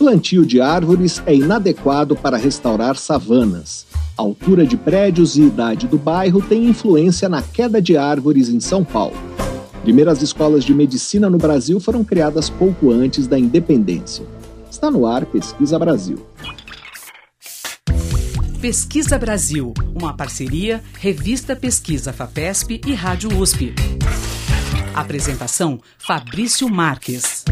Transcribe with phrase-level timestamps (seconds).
[0.00, 3.84] Plantio de árvores é inadequado para restaurar savanas.
[4.16, 8.60] A altura de prédios e idade do bairro tem influência na queda de árvores em
[8.60, 9.14] São Paulo.
[9.82, 14.24] Primeiras escolas de medicina no Brasil foram criadas pouco antes da independência.
[14.70, 16.26] Está no ar Pesquisa Brasil.
[18.58, 23.74] Pesquisa Brasil, uma parceria Revista Pesquisa FAPESP e Rádio USP.
[24.94, 27.44] Apresentação Fabrício Marques.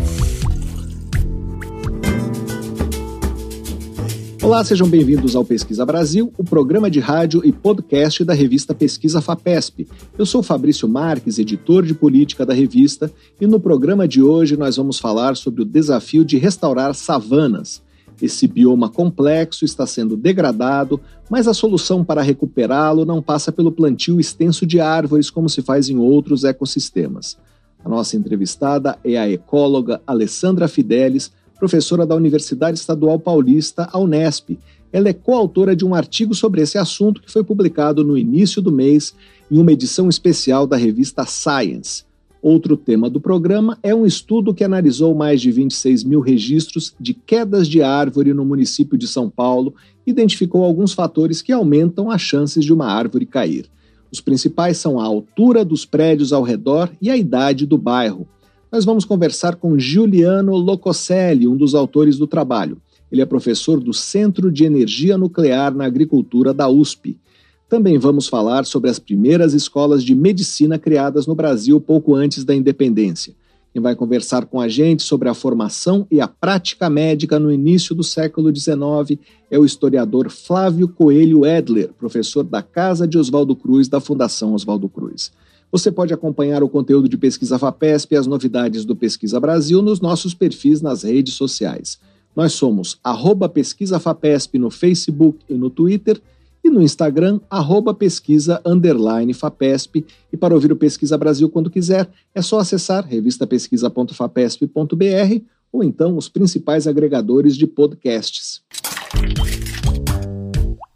[4.48, 9.20] Olá, sejam bem-vindos ao Pesquisa Brasil, o programa de rádio e podcast da revista Pesquisa
[9.20, 9.86] FAPESP.
[10.16, 14.78] Eu sou Fabrício Marques, editor de política da revista, e no programa de hoje nós
[14.78, 17.82] vamos falar sobre o desafio de restaurar savanas.
[18.22, 24.18] Esse bioma complexo está sendo degradado, mas a solução para recuperá-lo não passa pelo plantio
[24.18, 27.36] extenso de árvores como se faz em outros ecossistemas.
[27.84, 34.58] A nossa entrevistada é a ecóloga Alessandra Fidelis, professora da Universidade Estadual Paulista, a Unesp.
[34.92, 38.72] Ela é coautora de um artigo sobre esse assunto que foi publicado no início do
[38.72, 39.14] mês
[39.50, 42.04] em uma edição especial da revista Science.
[42.40, 47.12] Outro tema do programa é um estudo que analisou mais de 26 mil registros de
[47.12, 49.74] quedas de árvore no município de São Paulo
[50.06, 53.66] e identificou alguns fatores que aumentam as chances de uma árvore cair.
[54.10, 58.26] Os principais são a altura dos prédios ao redor e a idade do bairro
[58.70, 62.80] nós vamos conversar com Giuliano Locoselli, um dos autores do trabalho.
[63.10, 67.18] Ele é professor do Centro de Energia Nuclear na Agricultura da USP.
[67.66, 72.54] Também vamos falar sobre as primeiras escolas de medicina criadas no Brasil pouco antes da
[72.54, 73.34] independência.
[73.72, 77.94] Quem vai conversar com a gente sobre a formação e a prática médica no início
[77.94, 79.18] do século XIX
[79.50, 84.88] é o historiador Flávio Coelho Edler, professor da Casa de Oswaldo Cruz, da Fundação Oswaldo
[84.88, 85.30] Cruz.
[85.70, 90.00] Você pode acompanhar o conteúdo de Pesquisa FAPESP e as novidades do Pesquisa Brasil nos
[90.00, 91.98] nossos perfis nas redes sociais.
[92.34, 96.20] Nós somos arroba Pesquisa FAPESP no Facebook e no Twitter
[96.64, 100.04] e no Instagram, arroba pesquisa underline FAPESP.
[100.32, 106.28] E para ouvir o Pesquisa Brasil quando quiser, é só acessar revistapesquisa.fapesp.br ou então os
[106.28, 108.62] principais agregadores de podcasts.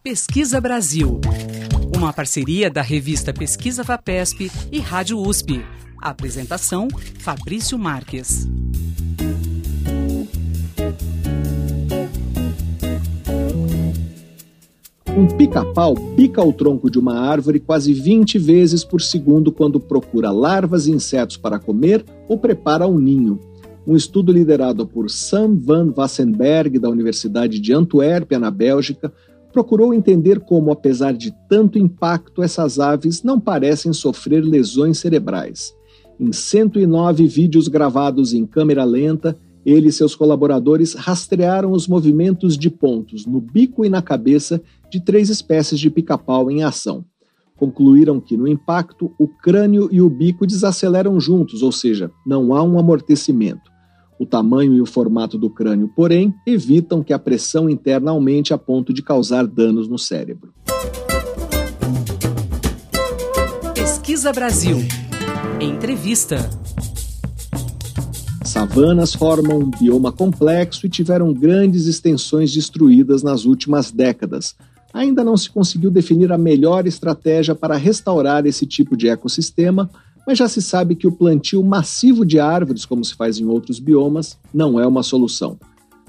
[0.03, 1.21] Pesquisa Brasil
[2.03, 5.65] uma parceria da revista Pesquisa Vapesp e Rádio USP.
[6.01, 6.89] apresentação:
[7.21, 8.49] Fabrício Marques.
[15.17, 20.33] Um pica-pau pica o tronco de uma árvore quase 20 vezes por segundo quando procura
[20.33, 23.39] larvas e insetos para comer ou prepara um ninho.
[23.87, 29.13] Um estudo liderado por Sam van Wassenberg, da Universidade de Antuérpia, na Bélgica,
[29.53, 35.75] procurou entender como, apesar de tanto impacto, essas aves não parecem sofrer lesões cerebrais.
[36.19, 42.69] Em 109 vídeos gravados em câmera lenta, ele e seus colaboradores rastrearam os movimentos de
[42.69, 44.61] pontos no bico e na cabeça
[44.91, 47.05] de três espécies de pica-pau em ação.
[47.57, 52.63] Concluíram que, no impacto, o crânio e o bico desaceleram juntos, ou seja, não há
[52.63, 53.72] um amortecimento.
[54.23, 58.57] O tamanho e o formato do crânio, porém, evitam que a pressão interna aumente a
[58.57, 60.55] ponto de causar danos no cérebro.
[63.75, 64.77] Pesquisa Brasil.
[65.61, 66.49] Entrevista.
[68.45, 74.55] Savanas formam um bioma complexo e tiveram grandes extensões destruídas nas últimas décadas.
[74.95, 79.91] Ainda não se conseguiu definir a melhor estratégia para restaurar esse tipo de ecossistema,
[80.27, 83.79] mas já se sabe que o plantio massivo de árvores, como se faz em outros
[83.79, 85.59] biomas, não é uma solução.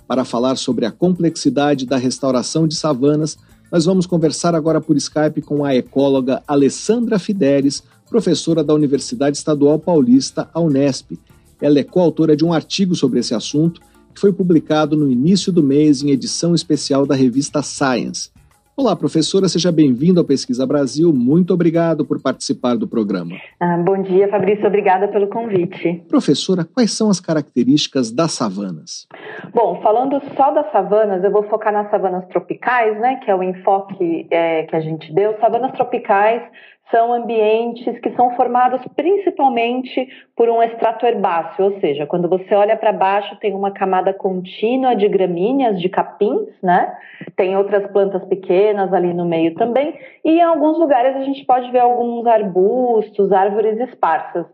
[0.08, 3.38] Para falar sobre a complexidade da restauração de savanas,
[3.72, 9.80] nós vamos conversar agora por Skype com a ecóloga Alessandra Fidelis, professora da Universidade Estadual
[9.80, 11.18] Paulista, a Unesp.
[11.60, 13.82] Ela é coautora de um artigo sobre esse assunto
[14.14, 18.30] que foi publicado no início do mês em edição especial da revista Science.
[18.76, 21.14] Olá, professora, seja bem-vinda ao Pesquisa Brasil.
[21.14, 23.36] Muito obrigado por participar do programa.
[23.60, 24.66] Ah, bom dia, Fabrício.
[24.66, 26.04] Obrigada pelo convite.
[26.10, 29.08] Professora, quais são as características das savanas?
[29.54, 33.44] Bom, falando só das savanas, eu vou focar nas savanas tropicais, né, que é o
[33.44, 35.38] enfoque é, que a gente deu.
[35.40, 36.42] Savanas tropicais
[36.92, 42.78] são ambientes que são formados principalmente por um extrato herbáceo, ou seja, quando você olha
[42.78, 46.96] para baixo tem uma camada contínua de gramíneas, de capins, né?
[47.36, 51.72] Tem outras plantas pequenas ali no meio também, e em alguns lugares a gente pode
[51.72, 54.46] ver alguns arbustos, árvores esparsas.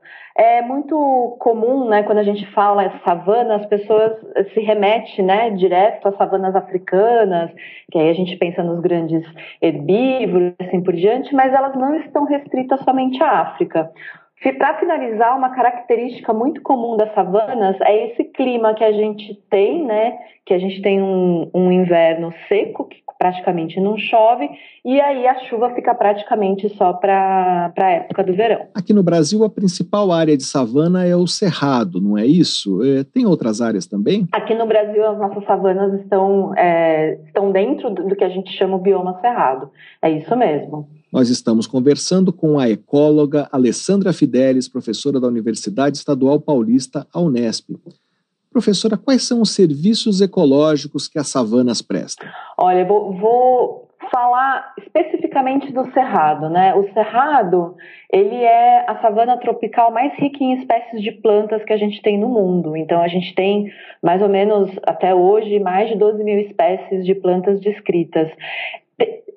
[0.42, 4.14] É muito comum, né, quando a gente fala savana, as pessoas
[4.54, 7.52] se remetem, né, direto às savanas africanas,
[7.92, 9.22] que aí a gente pensa nos grandes
[9.62, 13.92] herbívoros, assim por diante, mas elas não estão restritas somente à África.
[14.58, 19.84] Para finalizar, uma característica muito comum das savanas é esse clima que a gente tem,
[19.84, 20.18] né?
[20.46, 24.50] Que a gente tem um, um inverno seco, que praticamente não chove,
[24.86, 28.68] e aí a chuva fica praticamente só para a época do verão.
[28.74, 32.82] Aqui no Brasil, a principal área de savana é o Cerrado, não é isso?
[32.82, 34.26] É, tem outras áreas também?
[34.32, 38.78] Aqui no Brasil, as nossas savanas estão, é, estão dentro do que a gente chama
[38.78, 39.70] o bioma Cerrado.
[40.02, 40.88] É isso mesmo.
[41.12, 47.72] Nós estamos conversando com a ecóloga Alessandra Fidelis, professora da Universidade Estadual Paulista, a Unesp.
[48.52, 52.28] Professora, quais são os serviços ecológicos que as savanas prestam?
[52.58, 56.74] Olha, vou, vou falar especificamente do cerrado, né?
[56.74, 57.76] O cerrado,
[58.12, 62.18] ele é a savana tropical mais rica em espécies de plantas que a gente tem
[62.18, 62.76] no mundo.
[62.76, 67.14] Então, a gente tem mais ou menos, até hoje, mais de 12 mil espécies de
[67.14, 68.30] plantas descritas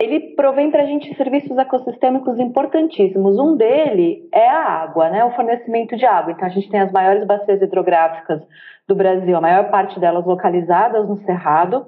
[0.03, 3.39] ele provém para a gente serviços ecossistêmicos importantíssimos.
[3.39, 5.25] Um dele é a água, né?
[5.25, 6.33] o fornecimento de água.
[6.33, 8.43] Então, a gente tem as maiores bacias hidrográficas
[8.89, 11.87] do Brasil, a maior parte delas localizadas no Cerrado.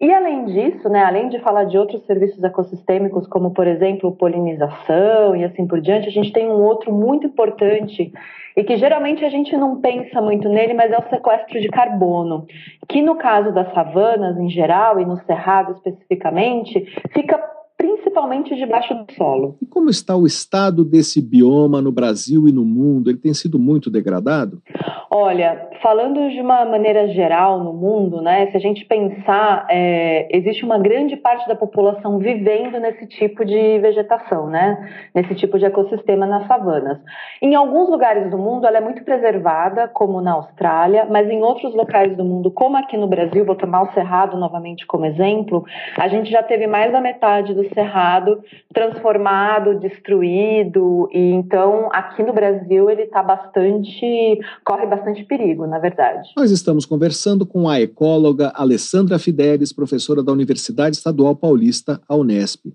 [0.00, 5.36] E além disso, né, além de falar de outros serviços ecossistêmicos, como por exemplo polinização
[5.36, 8.10] e assim por diante, a gente tem um outro muito importante
[8.56, 12.46] e que geralmente a gente não pensa muito nele, mas é o sequestro de carbono,
[12.88, 16.82] que no caso das savanas em geral e no cerrado especificamente,
[17.12, 17.38] fica
[17.76, 19.56] principalmente debaixo do solo.
[19.60, 23.10] E como está o estado desse bioma no Brasil e no mundo?
[23.10, 24.62] Ele tem sido muito degradado?
[25.10, 30.64] Olha, falando de uma maneira geral no mundo, né, se a gente pensar, é, existe
[30.64, 36.26] uma grande parte da população vivendo nesse tipo de vegetação, né, nesse tipo de ecossistema
[36.26, 36.98] nas savanas.
[37.42, 41.74] Em alguns lugares do mundo ela é muito preservada, como na Austrália, mas em outros
[41.74, 45.64] locais do mundo, como aqui no Brasil, vou tomar o Cerrado novamente como exemplo,
[45.98, 48.40] a gente já teve mais da metade do Cerrado
[48.72, 55.78] transformado, destruído, e então aqui no Brasil ele está bastante, corre bastante bastante perigo, na
[55.78, 56.28] verdade.
[56.36, 62.66] Nós estamos conversando com a ecóloga Alessandra Fidelis, professora da Universidade Estadual Paulista, a Unesp.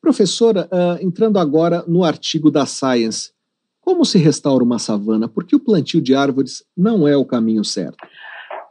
[0.00, 3.32] Professora, uh, entrando agora no artigo da Science,
[3.80, 5.28] como se restaura uma savana?
[5.28, 7.98] Por que o plantio de árvores não é o caminho certo?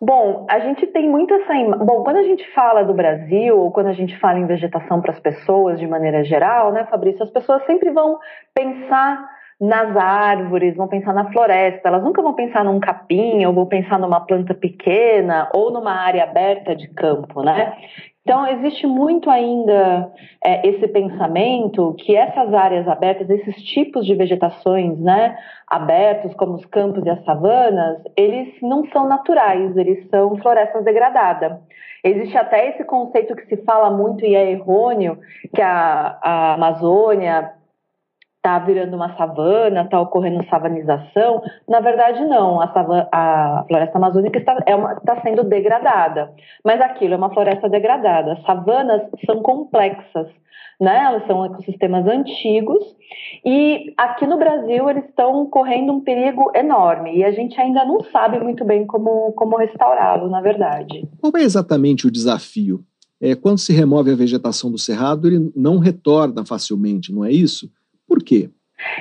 [0.01, 1.53] Bom, a gente tem muito essa.
[1.77, 5.13] Bom, quando a gente fala do Brasil, ou quando a gente fala em vegetação para
[5.13, 8.19] as pessoas de maneira geral, né, Fabrício, as pessoas sempre vão
[8.53, 9.32] pensar
[9.63, 13.97] nas árvores, vão pensar na floresta, elas nunca vão pensar num capim, ou vão pensar
[13.97, 17.73] numa planta pequena, ou numa área aberta de campo, né?
[18.23, 20.11] Então, existe muito ainda
[20.43, 26.65] é, esse pensamento que essas áreas abertas, esses tipos de vegetações né, abertos, como os
[26.65, 31.57] campos e as savanas, eles não são naturais, eles são florestas degradadas.
[32.03, 35.19] Existe até esse conceito que se fala muito e é errôneo,
[35.53, 37.53] que a, a Amazônia
[38.43, 41.41] está virando uma savana, está ocorrendo savanização.
[41.65, 42.59] Na verdade, não.
[42.59, 46.29] A, savana, a floresta amazônica está, é uma, está sendo degradada.
[46.63, 48.37] Mas aquilo é uma floresta degradada.
[48.45, 50.27] Savanas são complexas.
[50.81, 51.03] Né?
[51.05, 52.83] Elas são ecossistemas antigos
[53.45, 58.03] e aqui no Brasil eles estão correndo um perigo enorme e a gente ainda não
[58.05, 61.07] sabe muito bem como, como restaurá-lo, na verdade.
[61.21, 62.83] Qual é exatamente o desafio?
[63.21, 67.69] É, quando se remove a vegetação do cerrado, ele não retorna facilmente, não é isso?
[68.13, 68.51] Por quê?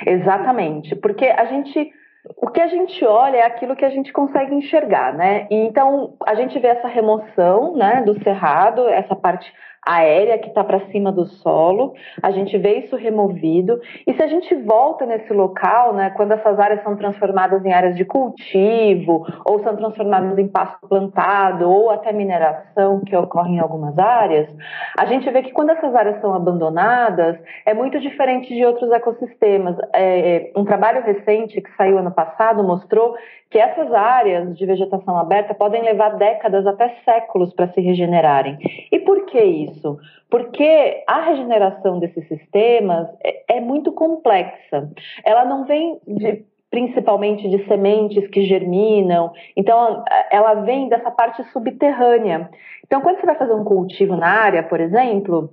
[0.07, 1.93] Exatamente, porque a gente
[2.37, 5.47] o que a gente olha é aquilo que a gente consegue enxergar, né?
[5.51, 9.53] E então a gente vê essa remoção, né, do cerrado, essa parte
[9.85, 14.29] aérea que está para cima do solo, a gente vê isso removido, e se a
[14.29, 19.63] gente volta nesse local, né, quando essas áreas são transformadas em áreas de cultivo, ou
[19.63, 24.49] são transformadas em pasto plantado, ou até mineração, que ocorre em algumas áreas,
[24.97, 29.77] a gente vê que quando essas áreas são abandonadas, é muito diferente de outros ecossistemas.
[29.95, 33.15] É, um trabalho recente que saiu ano passado mostrou
[33.53, 38.57] que essas áreas de vegetação aberta podem levar décadas até séculos para se regenerarem.
[38.91, 39.99] E por que isso?
[40.31, 44.91] Porque a regeneração desses sistemas é, é muito complexa.
[45.23, 49.31] Ela não vem de, principalmente de sementes que germinam.
[49.55, 52.49] Então, ela vem dessa parte subterrânea.
[52.87, 55.53] Então, quando você vai fazer um cultivo na área, por exemplo,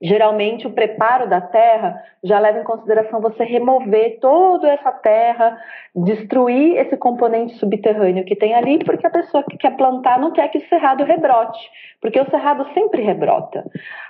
[0.00, 5.58] Geralmente, o preparo da terra já leva em consideração você remover toda essa terra,
[5.94, 10.48] destruir esse componente subterrâneo que tem ali, porque a pessoa que quer plantar não quer
[10.48, 11.58] que o cerrado rebrote,
[12.00, 13.64] porque o cerrado sempre rebrota.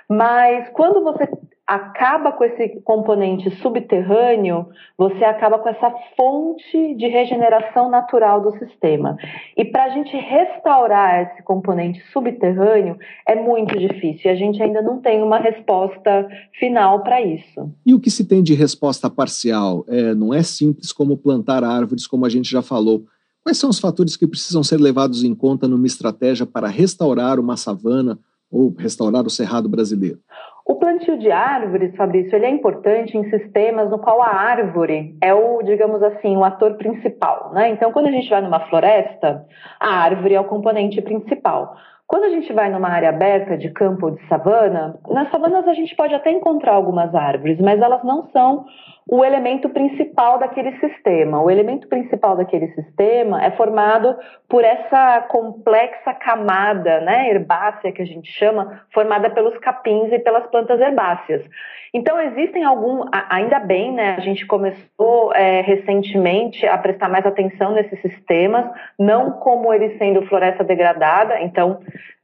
[0.09, 1.29] Mas quando você
[1.69, 4.65] acaba com esse componente subterrâneo,
[4.97, 9.15] você acaba com essa fonte de regeneração natural do sistema.
[9.55, 12.97] E para a gente restaurar esse componente subterrâneo
[13.27, 16.27] é muito difícil e a gente ainda não tem uma resposta
[16.59, 17.71] final para isso.
[17.85, 19.85] E o que se tem de resposta parcial?
[19.87, 23.03] É, não é simples como plantar árvores, como a gente já falou.
[23.43, 27.55] Quais são os fatores que precisam ser levados em conta numa estratégia para restaurar uma
[27.55, 28.17] savana
[28.51, 30.19] ou restaurar o cerrado brasileiro?
[30.65, 35.33] O plantio de árvores, Fabrício, ele é importante em sistemas no qual a árvore é
[35.33, 37.69] o, digamos assim, o ator principal, né?
[37.69, 39.47] Então, quando a gente vai numa floresta,
[39.79, 41.75] a árvore é o componente principal.
[42.05, 45.73] Quando a gente vai numa área aberta de campo ou de savana, nas savanas a
[45.73, 48.65] gente pode até encontrar algumas árvores, mas elas não são
[49.11, 51.41] o elemento principal daquele sistema.
[51.41, 54.15] O elemento principal daquele sistema é formado
[54.47, 60.45] por essa complexa camada né, herbácea que a gente chama, formada pelos capins e pelas
[60.51, 61.43] plantas herbáceas.
[61.91, 64.13] Então existem algum, ainda bem, né?
[64.15, 68.65] A gente começou é, recentemente a prestar mais atenção nesses sistemas,
[68.97, 71.79] não como eles sendo floresta degradada, então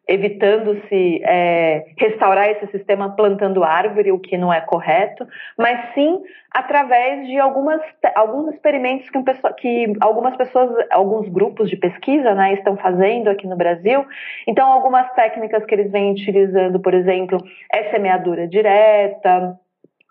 [0.07, 6.21] evitando-se é, restaurar esse sistema plantando árvore, o que não é correto, mas sim
[6.51, 7.81] através de algumas,
[8.15, 9.23] alguns experimentos que, um,
[9.57, 14.05] que algumas pessoas, alguns grupos de pesquisa né, estão fazendo aqui no Brasil.
[14.47, 17.37] Então, algumas técnicas que eles vêm utilizando, por exemplo,
[17.73, 19.59] é semeadura direta,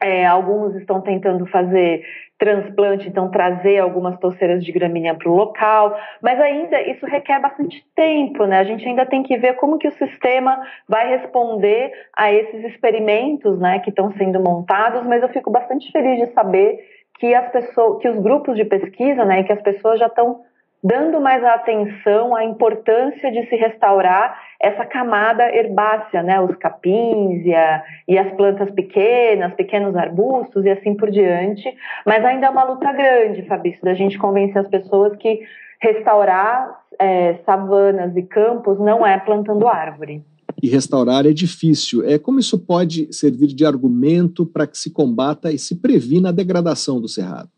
[0.02, 2.04] é, alguns estão tentando fazer
[2.38, 7.84] transplante, então trazer algumas torceiras de gramínea para o local, mas ainda isso requer bastante
[7.94, 8.58] tempo, né?
[8.58, 13.58] A gente ainda tem que ver como que o sistema vai responder a esses experimentos,
[13.58, 16.78] né, que estão sendo montados, mas eu fico bastante feliz de saber
[17.18, 20.42] que as pessoas, que os grupos de pesquisa, né, que as pessoas já estão
[20.84, 27.54] dando mais atenção à importância de se restaurar essa camada herbácea, né, os capins e,
[27.54, 31.74] a, e, as plantas pequenas, pequenos arbustos e assim por diante.
[32.04, 35.40] Mas ainda é uma luta grande, Fabrício, da gente convencer as pessoas que
[35.80, 40.22] restaurar é, savanas e campos não é plantando árvore.
[40.62, 42.04] E restaurar é difícil.
[42.04, 46.32] É como isso pode servir de argumento para que se combata e se previna a
[46.32, 47.48] degradação do cerrado?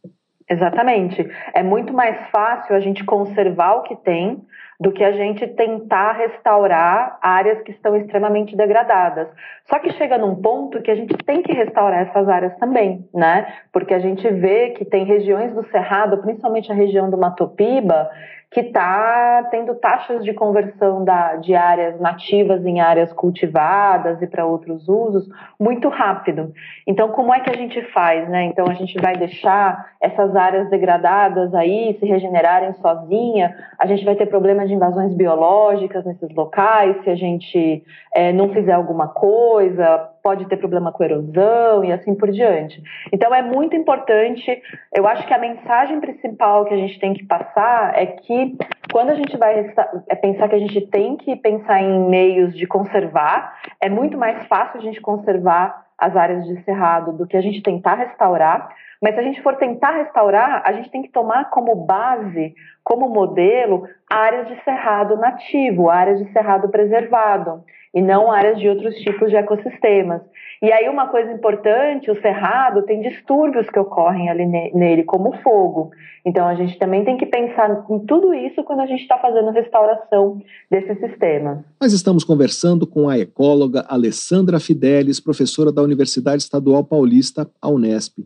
[0.48, 1.28] Exatamente.
[1.52, 4.44] É muito mais fácil a gente conservar o que tem
[4.78, 9.26] do que a gente tentar restaurar áreas que estão extremamente degradadas.
[9.64, 13.46] Só que chega num ponto que a gente tem que restaurar essas áreas também, né?
[13.72, 18.10] Porque a gente vê que tem regiões do Cerrado, principalmente a região do Matopiba,
[18.56, 24.46] que está tendo taxas de conversão da, de áreas nativas em áreas cultivadas e para
[24.46, 25.28] outros usos
[25.60, 26.54] muito rápido.
[26.86, 28.26] Então, como é que a gente faz?
[28.30, 28.44] Né?
[28.44, 34.16] Então, a gente vai deixar essas áreas degradadas aí se regenerarem sozinha, a gente vai
[34.16, 37.84] ter problema de invasões biológicas nesses locais, se a gente
[38.14, 42.82] é, não fizer alguma coisa, pode ter problema com erosão e assim por diante.
[43.12, 44.60] Então é muito importante,
[44.92, 48.56] eu acho que a mensagem principal que a gente tem que passar é que
[48.90, 49.72] quando a gente vai
[50.08, 54.44] é pensar que a gente tem que pensar em meios de conservar, é muito mais
[54.48, 58.68] fácil a gente conservar as áreas de cerrado do que a gente tentar restaurar.
[59.00, 62.52] Mas se a gente for tentar restaurar, a gente tem que tomar como base,
[62.82, 67.62] como modelo, áreas de cerrado nativo, áreas de cerrado preservado
[67.96, 70.20] e não áreas de outros tipos de ecossistemas.
[70.62, 75.90] E aí uma coisa importante, o cerrado tem distúrbios que ocorrem ali nele, como fogo.
[76.22, 79.50] Então a gente também tem que pensar em tudo isso quando a gente está fazendo
[79.50, 81.64] restauração desse sistema.
[81.80, 88.18] Nós estamos conversando com a ecóloga Alessandra Fidelis, professora da Universidade Estadual Paulista, a Unesp.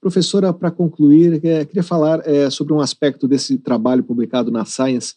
[0.00, 5.14] Professora, para concluir, é, queria falar é, sobre um aspecto desse trabalho publicado na Science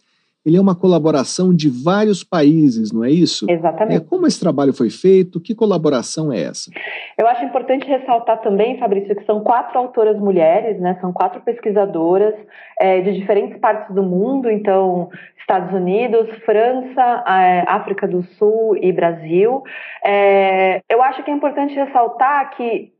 [0.47, 3.45] ele é uma colaboração de vários países, não é isso?
[3.49, 3.97] Exatamente.
[3.97, 5.41] É, como esse trabalho foi feito?
[5.41, 6.71] Que colaboração é essa?
[7.17, 10.97] Eu acho importante ressaltar também, Fabrício, que são quatro autoras mulheres, né?
[11.01, 12.33] São quatro pesquisadoras
[12.79, 18.93] é, de diferentes partes do mundo, então Estados Unidos, França, é, África do Sul e
[18.93, 19.61] Brasil.
[20.05, 22.93] É, eu acho que é importante ressaltar que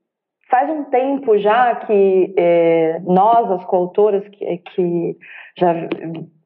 [0.50, 5.16] faz um tempo já que é, nós, as coautoras, que, que
[5.58, 5.74] já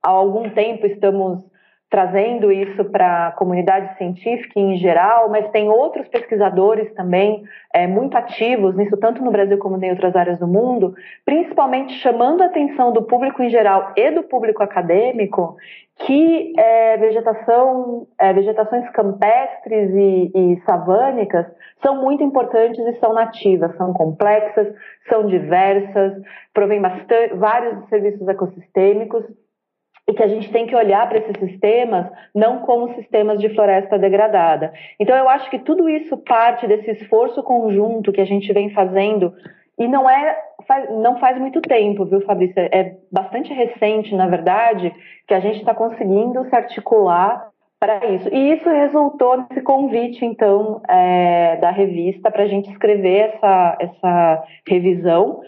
[0.02, 1.44] há algum tempo estamos
[1.92, 7.44] trazendo isso para a comunidade científica em geral, mas tem outros pesquisadores também
[7.74, 12.44] é, muito ativos nisso, tanto no Brasil como em outras áreas do mundo, principalmente chamando
[12.44, 15.58] a atenção do público em geral e do público acadêmico
[16.06, 21.46] que é, vegetação, é, vegetações campestres e, e savânicas
[21.84, 24.74] são muito importantes e são nativas, são complexas,
[25.10, 26.14] são diversas,
[26.54, 29.26] provém bastante, vários serviços ecossistêmicos
[30.08, 33.98] e que a gente tem que olhar para esses sistemas não como sistemas de floresta
[33.98, 34.74] degradada.
[35.00, 39.34] Então eu acho que tudo isso parte desse esforço conjunto que a gente vem fazendo
[39.78, 42.60] e não é faz, não faz muito tempo, viu, Fabrício?
[42.60, 44.94] É bastante recente, na verdade,
[45.28, 48.30] que a gente está conseguindo se articular para isso.
[48.32, 54.44] E isso resultou nesse convite, então, é, da revista para a gente escrever essa, essa
[54.68, 55.42] revisão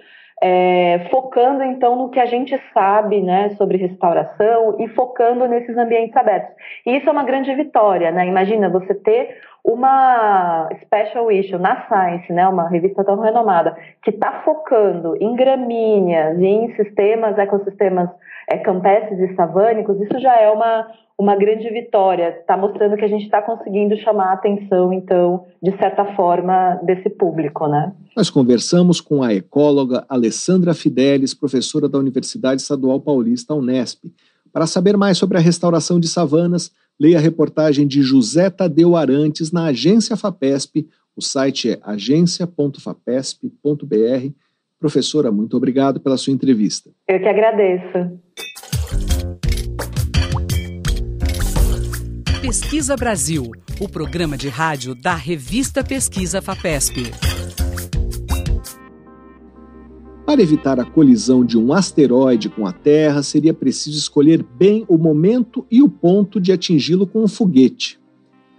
[0.46, 6.14] é, focando então no que a gente sabe né, sobre restauração e focando nesses ambientes
[6.18, 6.54] abertos.
[6.86, 8.28] E isso é uma grande vitória, né?
[8.28, 14.42] Imagina você ter uma special issue na Science, né, uma revista tão renomada, que está
[14.44, 18.10] focando em gramíneas e em sistemas, ecossistemas
[18.50, 22.38] é, campestres e savânicos, isso já é uma, uma grande vitória.
[22.40, 27.10] Está mostrando que a gente está conseguindo chamar a atenção, então, de certa forma, desse
[27.10, 27.94] público, né?
[28.18, 34.04] Nós conversamos com a ecóloga Alessandra Fidelis, professora da Universidade Estadual Paulista, Unesp.
[34.52, 39.52] Para saber mais sobre a restauração de savanas, leia a reportagem de José Tadeu Arantes
[39.52, 40.88] na Agência FAPESP.
[41.16, 44.32] O site é agência.fapesp.br.
[44.80, 46.90] Professora, muito obrigado pela sua entrevista.
[47.08, 48.20] Eu que agradeço.
[52.42, 57.04] Pesquisa Brasil, o programa de rádio da revista Pesquisa FAPESP.
[60.34, 64.98] Para evitar a colisão de um asteroide com a Terra, seria preciso escolher bem o
[64.98, 68.00] momento e o ponto de atingi-lo com um foguete.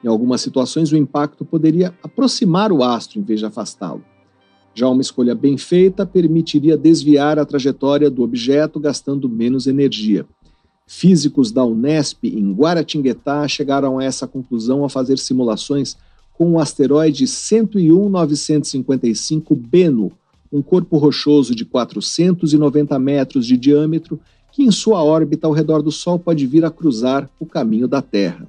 [0.04, 4.04] Em algumas situações, o impacto poderia aproximar o astro em vez de afastá-lo.
[4.73, 10.25] Já uma escolha bem feita permitiria desviar a trajetória do objeto gastando menos energia.
[10.87, 15.97] Físicos da Unesp em Guaratinguetá chegaram a essa conclusão ao fazer simulações
[16.35, 20.12] com o asteroide 101955 Beno,
[20.54, 24.20] um corpo rochoso de 490 metros de diâmetro
[24.52, 28.00] que, em sua órbita ao redor do Sol, pode vir a cruzar o caminho da
[28.00, 28.46] Terra.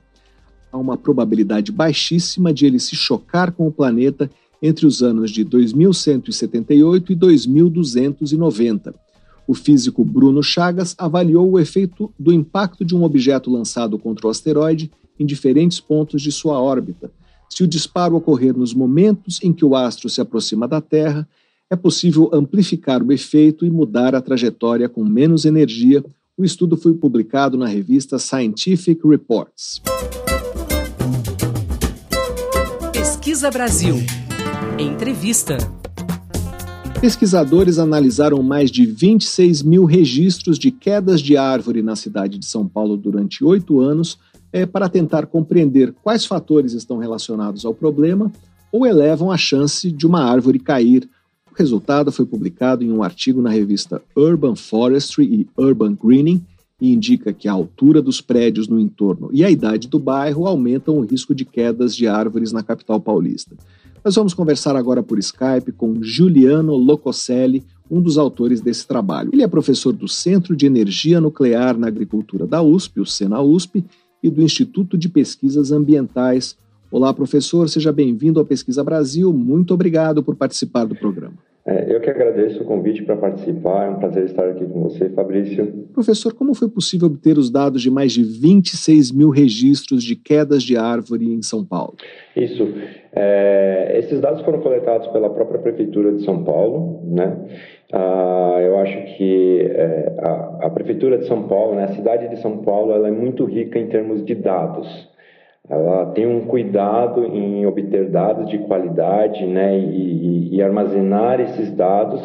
[0.72, 4.30] Há uma probabilidade baixíssima de ele se chocar com o planeta
[4.62, 8.94] entre os anos de 2178 e 2290.
[9.48, 14.30] O físico Bruno Chagas avaliou o efeito do impacto de um objeto lançado contra o
[14.30, 17.12] asteroide em diferentes pontos de sua órbita.
[17.50, 21.28] Se o disparo ocorrer nos momentos em que o astro se aproxima da Terra,
[21.70, 26.04] é possível amplificar o efeito e mudar a trajetória com menos energia.
[26.38, 29.82] O estudo foi publicado na revista Scientific Reports.
[32.94, 33.96] Pesquisa Brasil.
[34.78, 35.58] Entrevista.
[37.02, 42.68] Pesquisadores analisaram mais de 26 mil registros de quedas de árvore na cidade de São
[42.68, 44.18] Paulo durante oito anos
[44.54, 48.32] é, para tentar compreender quais fatores estão relacionados ao problema
[48.72, 51.10] ou elevam a chance de uma árvore cair
[51.56, 56.44] o resultado foi publicado em um artigo na revista Urban Forestry e Urban Greening
[56.82, 60.98] e indica que a altura dos prédios no entorno e a idade do bairro aumentam
[60.98, 63.56] o risco de quedas de árvores na capital paulista.
[64.04, 69.30] Nós vamos conversar agora por Skype com Giuliano Locoselli, um dos autores desse trabalho.
[69.32, 73.84] Ele é professor do Centro de Energia Nuclear na Agricultura da USP, o SENA-USP,
[74.22, 76.58] e do Instituto de Pesquisas Ambientais.
[76.92, 79.34] Olá, professor, seja bem-vindo ao Pesquisa Brasil.
[79.34, 81.25] Muito obrigado por participar do programa.
[81.96, 85.88] Eu que agradeço o convite para participar, é um prazer estar aqui com você, Fabrício.
[85.94, 90.62] Professor, como foi possível obter os dados de mais de 26 mil registros de quedas
[90.62, 91.96] de árvore em São Paulo?
[92.36, 92.68] Isso.
[93.14, 97.34] É, esses dados foram coletados pela própria Prefeitura de São Paulo, né?
[97.94, 102.42] Ah, eu acho que é, a, a, Prefeitura de São Paulo, né, a cidade de
[102.42, 105.15] São Paulo, ela é muito rica em termos de dados
[105.70, 112.22] ela tem um cuidado em obter dados de qualidade né, e, e, armazenar esses dados.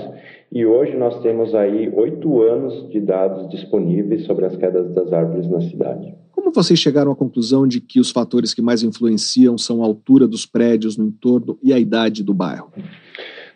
[0.52, 5.48] E hoje nós temos aí oito anos de dados disponíveis sobre as quedas das árvores
[5.48, 6.14] na cidade.
[6.32, 10.26] Como vocês chegaram à conclusão de que os fatores que mais influenciam são a altura
[10.26, 12.70] dos prédios no entorno e a idade do bairro?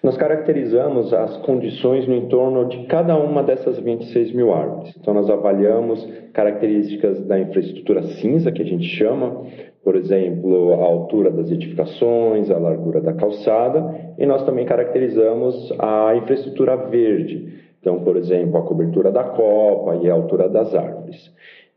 [0.05, 4.95] Nós caracterizamos as condições no entorno de cada uma dessas 26 mil árvores.
[5.01, 9.47] Então, nós avaliamos características da infraestrutura cinza, que a gente chama,
[9.85, 16.17] por exemplo, a altura das edificações, a largura da calçada, e nós também caracterizamos a
[16.17, 21.31] infraestrutura verde, então, por exemplo, a cobertura da copa e a altura das árvores.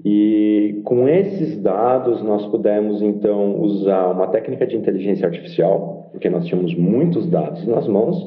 [0.06, 6.46] E com esses dados nós pudemos então usar uma técnica de inteligência artificial, porque nós
[6.46, 8.26] tínhamos muitos dados nas mãos,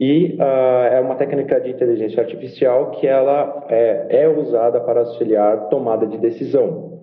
[0.00, 5.68] e uh, é uma técnica de inteligência artificial que ela é, é usada para auxiliar
[5.70, 6.97] tomada de decisão.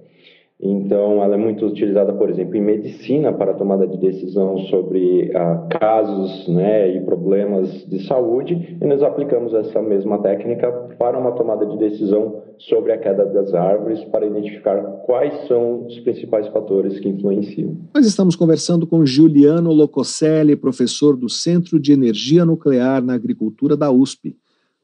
[0.62, 5.68] Então, ela é muito utilizada, por exemplo, em medicina para tomada de decisão sobre ah,
[5.70, 11.66] casos né, e problemas de saúde, e nós aplicamos essa mesma técnica para uma tomada
[11.66, 17.10] de decisão sobre a queda das árvores, para identificar quais são os principais fatores que
[17.10, 17.76] influenciam.
[17.94, 23.92] Nós estamos conversando com Giuliano Locoselli, professor do Centro de Energia Nuclear na Agricultura da
[23.92, 24.38] USP.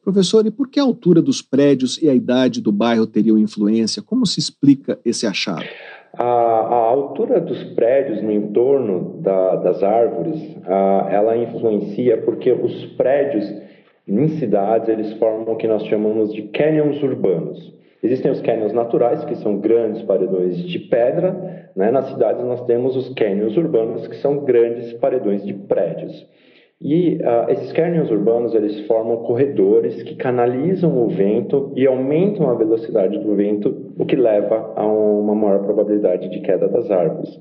[0.04, 4.02] Professor, e por que a altura dos prédios e a idade do bairro teriam influência?
[4.02, 5.64] Como se explica esse achado?
[6.14, 12.86] A, a altura dos prédios no entorno da, das árvores, a, ela influencia porque os
[12.98, 13.46] prédios
[14.08, 17.72] em cidades, eles formam o que nós chamamos de canyons urbanos.
[18.04, 21.70] Existem os canyons naturais, que são grandes paredões de pedra.
[21.76, 21.92] Né?
[21.92, 26.26] Nas cidades, nós temos os canyons urbanos, que são grandes paredões de prédios.
[26.84, 32.56] E uh, esses canyons urbanos eles formam corredores que canalizam o vento e aumentam a
[32.56, 37.40] velocidade do vento, o que leva a uma maior probabilidade de queda das árvores.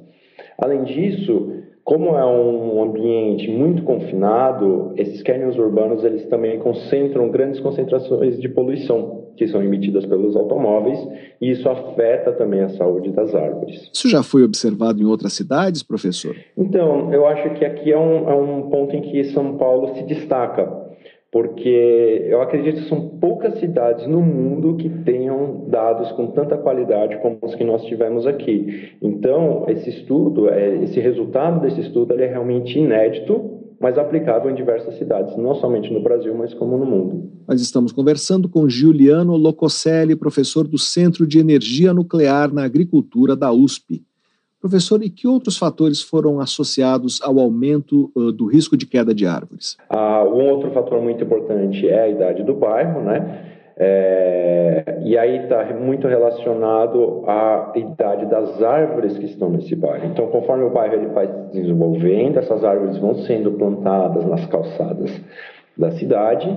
[0.59, 7.61] Além disso, como é um ambiente muito confinado, esses canyons urbanos eles também concentram grandes
[7.61, 10.99] concentrações de poluição, que são emitidas pelos automóveis,
[11.40, 13.90] e isso afeta também a saúde das árvores.
[13.93, 16.37] Isso já foi observado em outras cidades, professor?
[16.57, 20.05] Então, eu acho que aqui é um, é um ponto em que São Paulo se
[20.05, 20.89] destaca,
[21.33, 27.19] porque eu acredito que são poucas cidades no mundo que tenham dados com tanta qualidade
[27.19, 28.97] como os que nós tivemos aqui.
[29.01, 34.99] Então, esse estudo, é, esse resultado desse estudo, é realmente inédito mas aplicável em diversas
[34.99, 37.31] cidades, não somente no Brasil, mas como no mundo.
[37.49, 43.51] Nós estamos conversando com Giuliano Locoselli, professor do Centro de Energia Nuclear na Agricultura da
[43.51, 44.05] USP.
[44.61, 49.27] Professor, e que outros fatores foram associados ao aumento uh, do risco de queda de
[49.27, 49.77] árvores?
[49.88, 53.46] Ah, um outro fator muito importante é a idade do bairro, né?
[53.83, 60.05] É, e aí está muito relacionado à idade das árvores que estão nesse bairro.
[60.05, 65.11] Então, conforme o bairro ele vai se desenvolvendo, essas árvores vão sendo plantadas nas calçadas
[65.76, 66.48] da cidade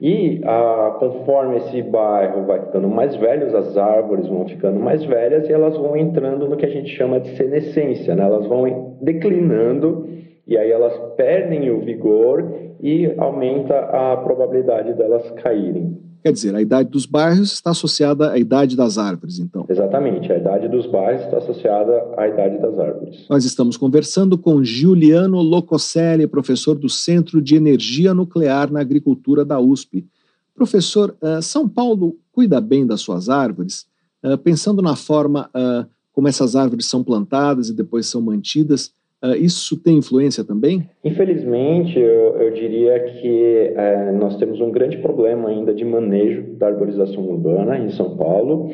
[0.00, 5.48] e ah, conforme esse bairro vai ficando mais velho, as árvores vão ficando mais velhas
[5.48, 8.24] e elas vão entrando no que a gente chama de senescência, né?
[8.24, 10.08] elas vão declinando
[10.46, 16.09] e aí elas perdem o vigor e aumenta a probabilidade delas caírem.
[16.22, 19.64] Quer dizer, a idade dos bairros está associada à idade das árvores, então.
[19.68, 23.26] Exatamente, a idade dos bairros está associada à idade das árvores.
[23.28, 29.58] Nós estamos conversando com Giuliano Locoselli, professor do Centro de Energia Nuclear na Agricultura da
[29.58, 30.06] USP.
[30.54, 33.86] Professor, uh, São Paulo cuida bem das suas árvores?
[34.22, 39.36] Uh, pensando na forma uh, como essas árvores são plantadas e depois são mantidas, Uh,
[39.36, 40.88] isso tem influência também?
[41.04, 46.68] Infelizmente, eu, eu diria que é, nós temos um grande problema ainda de manejo da
[46.68, 48.70] arborização urbana em São Paulo.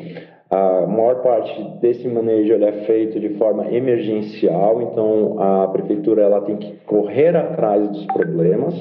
[0.49, 6.55] A maior parte desse manejo é feito de forma emergencial, então a prefeitura ela tem
[6.55, 8.73] que correr atrás dos problemas.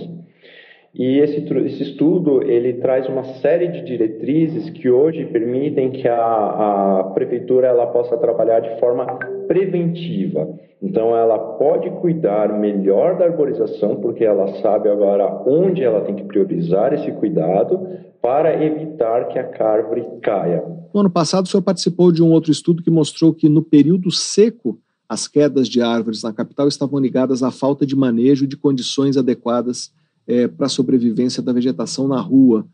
[0.98, 7.00] E esse, esse estudo ele traz uma série de diretrizes que hoje permitem que a,
[7.00, 9.04] a prefeitura ela possa trabalhar de forma
[9.46, 10.48] preventiva.
[10.80, 16.24] Então, ela pode cuidar melhor da arborização, porque ela sabe agora onde ela tem que
[16.24, 17.86] priorizar esse cuidado
[18.22, 20.64] para evitar que a árvore caia.
[20.94, 24.10] No ano passado, o senhor participou de um outro estudo que mostrou que no período
[24.10, 29.16] seco, as quedas de árvores na capital estavam ligadas à falta de manejo de condições
[29.16, 29.92] adequadas
[30.26, 32.66] é, para a sobrevivência da vegetação na rua.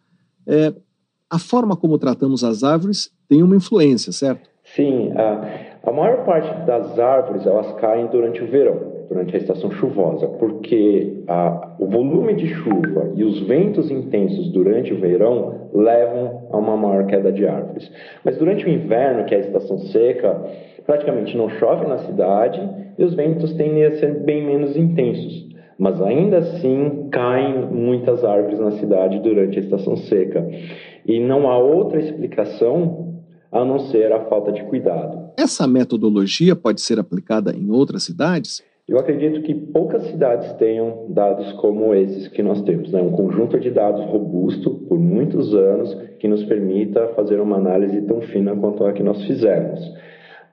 [0.46, 0.72] É,
[1.30, 4.48] a forma como tratamos as árvores tem uma influência, certo?
[4.64, 5.10] Sim.
[5.12, 10.28] Uh a maior parte das árvores elas caem durante o verão, durante a estação chuvosa,
[10.28, 16.56] porque a, o volume de chuva e os ventos intensos durante o verão levam a
[16.56, 17.90] uma maior queda de árvores.
[18.24, 20.40] Mas durante o inverno, que é a estação seca,
[20.86, 22.60] praticamente não chove na cidade
[22.96, 25.51] e os ventos tendem a ser bem menos intensos.
[25.82, 30.48] Mas ainda assim caem muitas árvores na cidade durante a estação seca.
[31.04, 33.16] E não há outra explicação
[33.50, 35.32] a não ser a falta de cuidado.
[35.36, 38.62] Essa metodologia pode ser aplicada em outras cidades?
[38.86, 43.02] Eu acredito que poucas cidades tenham dados como esses que nós temos, né?
[43.02, 48.20] um conjunto de dados robusto por muitos anos que nos permita fazer uma análise tão
[48.20, 49.80] fina quanto a que nós fizemos.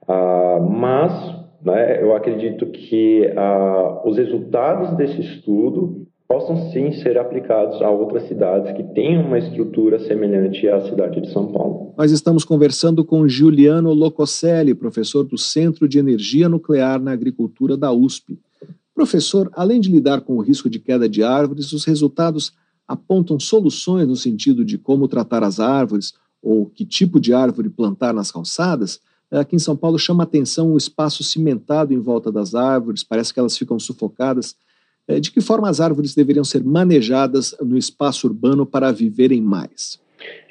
[0.08, 7.82] Ah, mas né, eu acredito que ah, os resultados desse estudo possam sim ser aplicados
[7.82, 11.92] a outras cidades que tenham uma estrutura semelhante à cidade de São Paulo.
[11.98, 17.90] Nós estamos conversando com Giuliano Locoselli, professor do Centro de Energia Nuclear na Agricultura da
[17.90, 18.38] USP.
[18.94, 22.52] Professor, além de lidar com o risco de queda de árvores, os resultados
[22.86, 28.14] apontam soluções no sentido de como tratar as árvores ou que tipo de árvore plantar
[28.14, 29.00] nas calçadas.
[29.30, 33.38] Aqui em São Paulo chama atenção o espaço cimentado em volta das árvores, parece que
[33.38, 34.56] elas ficam sufocadas.
[35.06, 40.00] É, de que forma as árvores deveriam ser manejadas no espaço urbano para viverem mais?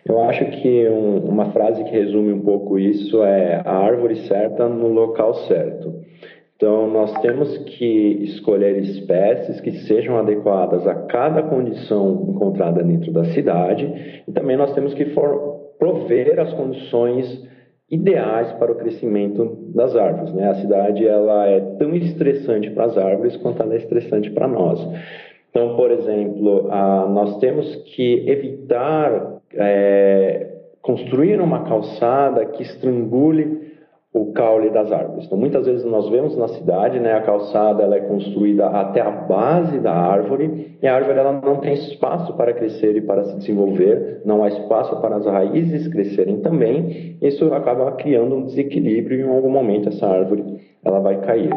[0.05, 4.67] Eu acho que um, uma frase que resume um pouco isso é a árvore certa
[4.67, 5.93] no local certo.
[6.55, 13.25] Então, nós temos que escolher espécies que sejam adequadas a cada condição encontrada dentro da
[13.33, 15.05] cidade e também nós temos que
[15.77, 17.47] prover as condições
[17.91, 20.33] ideais para o crescimento das árvores.
[20.33, 20.49] Né?
[20.49, 24.79] A cidade ela é tão estressante para as árvores quanto ela é estressante para nós.
[25.49, 26.69] Então, por exemplo,
[27.09, 30.47] nós temos que evitar é,
[30.81, 33.58] construir uma calçada que estrangule
[34.11, 35.25] o caule das árvores.
[35.25, 39.11] Então, muitas vezes nós vemos na cidade, né, a calçada ela é construída até a
[39.11, 43.37] base da árvore e a árvore ela não tem espaço para crescer e para se
[43.37, 47.17] desenvolver, não há espaço para as raízes crescerem também.
[47.21, 50.43] Isso acaba criando um desequilíbrio e em algum momento essa árvore
[50.83, 51.51] ela vai cair.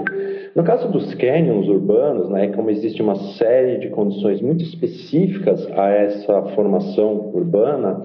[0.54, 5.88] No caso dos cânions urbanos, né, como existe uma série de condições muito específicas a
[5.88, 8.04] essa formação urbana,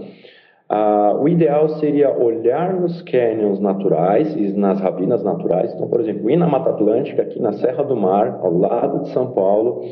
[0.70, 5.74] ah, o ideal seria olhar nos canyons naturais e nas ravinas naturais.
[5.74, 9.10] Então, por exemplo, ir na Mata Atlântica, aqui na Serra do Mar, ao lado de
[9.10, 9.86] São Paulo,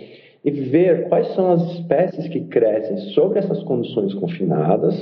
[0.43, 4.95] e ver quais são as espécies que crescem sobre essas condições confinadas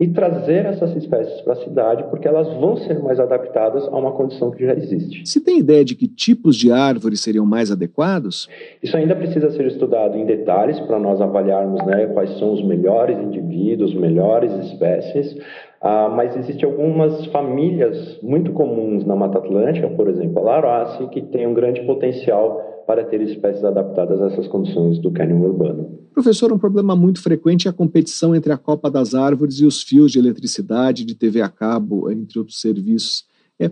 [0.00, 4.12] e trazer essas espécies para a cidade, porque elas vão ser mais adaptadas a uma
[4.12, 5.28] condição que já existe.
[5.28, 8.48] Se tem ideia de que tipos de árvores seriam mais adequados?
[8.82, 13.18] Isso ainda precisa ser estudado em detalhes para nós avaliarmos né, quais são os melhores
[13.18, 15.36] indivíduos, melhores espécies.
[15.80, 21.22] Ah, mas existem algumas famílias muito comuns na Mata Atlântica, por exemplo, a Larace, que
[21.22, 25.98] tem um grande potencial para ter espécies adaptadas a essas condições do cânion urbano.
[26.12, 29.82] Professor, um problema muito frequente é a competição entre a copa das árvores e os
[29.82, 33.26] fios de eletricidade, de TV a cabo, entre outros serviços.
[33.60, 33.70] É,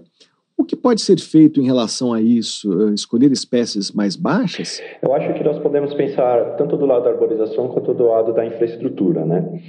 [0.57, 2.89] o que pode ser feito em relação a isso?
[2.89, 4.81] Eh, escolher espécies mais baixas?
[5.03, 8.45] Eu acho que nós podemos pensar tanto do lado da arborização quanto do lado da
[8.47, 9.61] infraestrutura, né?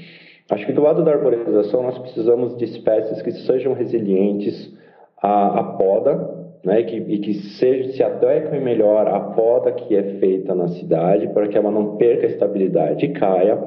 [0.49, 4.73] Acho que do lado da arborização nós precisamos de espécies que sejam resilientes
[5.21, 9.95] à, à poda, né, e que, e que seja, se adequem melhor à poda que
[9.95, 13.57] é feita na cidade, para que ela não perca a estabilidade e caia.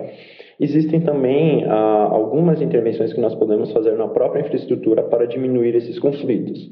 [0.59, 5.99] Existem também ah, algumas intervenções que nós podemos fazer na própria infraestrutura para diminuir esses
[5.99, 6.71] conflitos.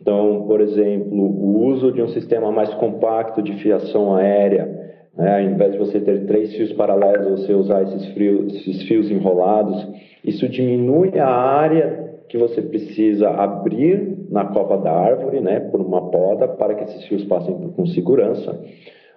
[0.00, 5.50] Então, por exemplo, o uso de um sistema mais compacto de fiação aérea, né, ao
[5.50, 9.86] invés de você ter três fios paralelos, você usar esses, frios, esses fios enrolados,
[10.24, 16.10] isso diminui a área que você precisa abrir na copa da árvore, né, por uma
[16.10, 18.56] poda, para que esses fios passem com segurança.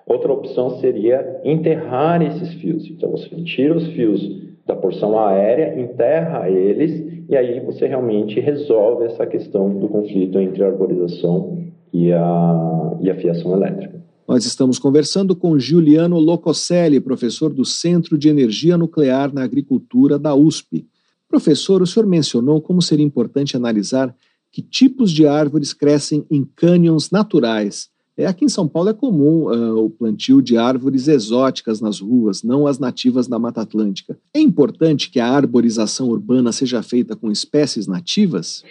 [0.07, 2.89] Outra opção seria enterrar esses fios.
[2.89, 9.05] Então você tira os fios da porção aérea, enterra eles e aí você realmente resolve
[9.05, 11.59] essa questão do conflito entre a arborização
[11.93, 14.01] e a, e a fiação elétrica.
[14.27, 20.33] Nós estamos conversando com Giuliano Locoselli, professor do Centro de Energia Nuclear na Agricultura da
[20.33, 20.85] USP.
[21.27, 24.15] Professor, o senhor mencionou como seria importante analisar
[24.51, 27.89] que tipos de árvores crescem em cânions naturais.
[28.17, 32.43] É, aqui em São Paulo é comum uh, o plantio de árvores exóticas nas ruas,
[32.43, 34.17] não as nativas da Mata Atlântica.
[34.33, 38.63] É importante que a arborização urbana seja feita com espécies nativas?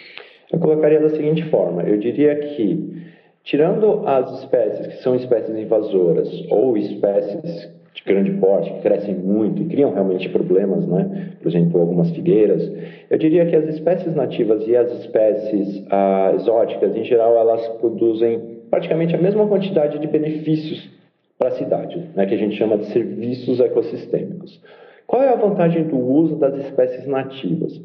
[0.53, 2.93] Eu colocaria da seguinte forma: eu diria que,
[3.43, 9.61] tirando as espécies que são espécies invasoras ou espécies de grande porte, que crescem muito
[9.61, 11.33] e criam realmente problemas, né?
[11.41, 12.71] por exemplo, algumas figueiras,
[13.09, 18.61] eu diria que as espécies nativas e as espécies ah, exóticas, em geral, elas produzem
[18.69, 20.89] praticamente a mesma quantidade de benefícios
[21.37, 22.25] para a cidade, né?
[22.25, 24.61] que a gente chama de serviços ecossistêmicos.
[25.05, 27.81] Qual é a vantagem do uso das espécies nativas?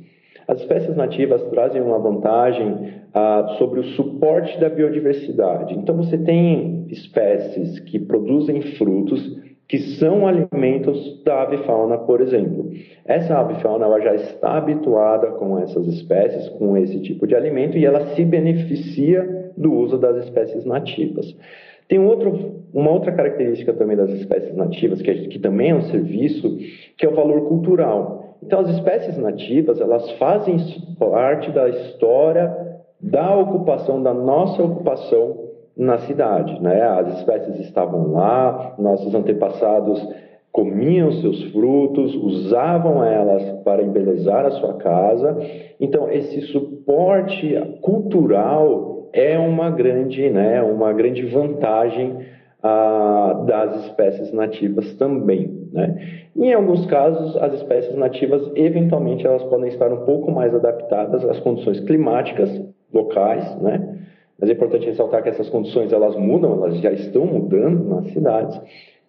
[0.49, 5.75] As espécies nativas trazem uma vantagem ah, sobre o suporte da biodiversidade.
[5.75, 12.71] Então, você tem espécies que produzem frutos que são alimentos da avifauna, por exemplo.
[13.05, 17.85] Essa avifauna ela já está habituada com essas espécies, com esse tipo de alimento, e
[17.85, 21.37] ela se beneficia do uso das espécies nativas.
[21.89, 25.83] Tem outro, uma outra característica também das espécies nativas, que, é, que também é um
[25.83, 26.57] serviço,
[26.97, 28.26] que é o valor cultural.
[28.43, 30.57] Então, as espécies nativas, elas fazem
[30.99, 32.67] parte da história
[33.01, 35.47] da ocupação, da nossa ocupação
[35.77, 36.61] na cidade.
[36.61, 36.83] Né?
[36.83, 40.07] As espécies estavam lá, nossos antepassados
[40.51, 45.37] comiam seus frutos, usavam elas para embelezar a sua casa.
[45.79, 52.17] Então, esse suporte cultural é uma grande, né, uma grande vantagem
[52.63, 55.56] ah, das espécies nativas também.
[55.73, 56.27] Né?
[56.37, 61.41] Em alguns casos, as espécies nativas, eventualmente, elas podem estar um pouco mais adaptadas às
[61.41, 62.51] condições climáticas
[62.93, 63.97] locais, né?
[64.39, 68.61] Mas é importante ressaltar que essas condições elas mudam, elas já estão mudando nas cidades.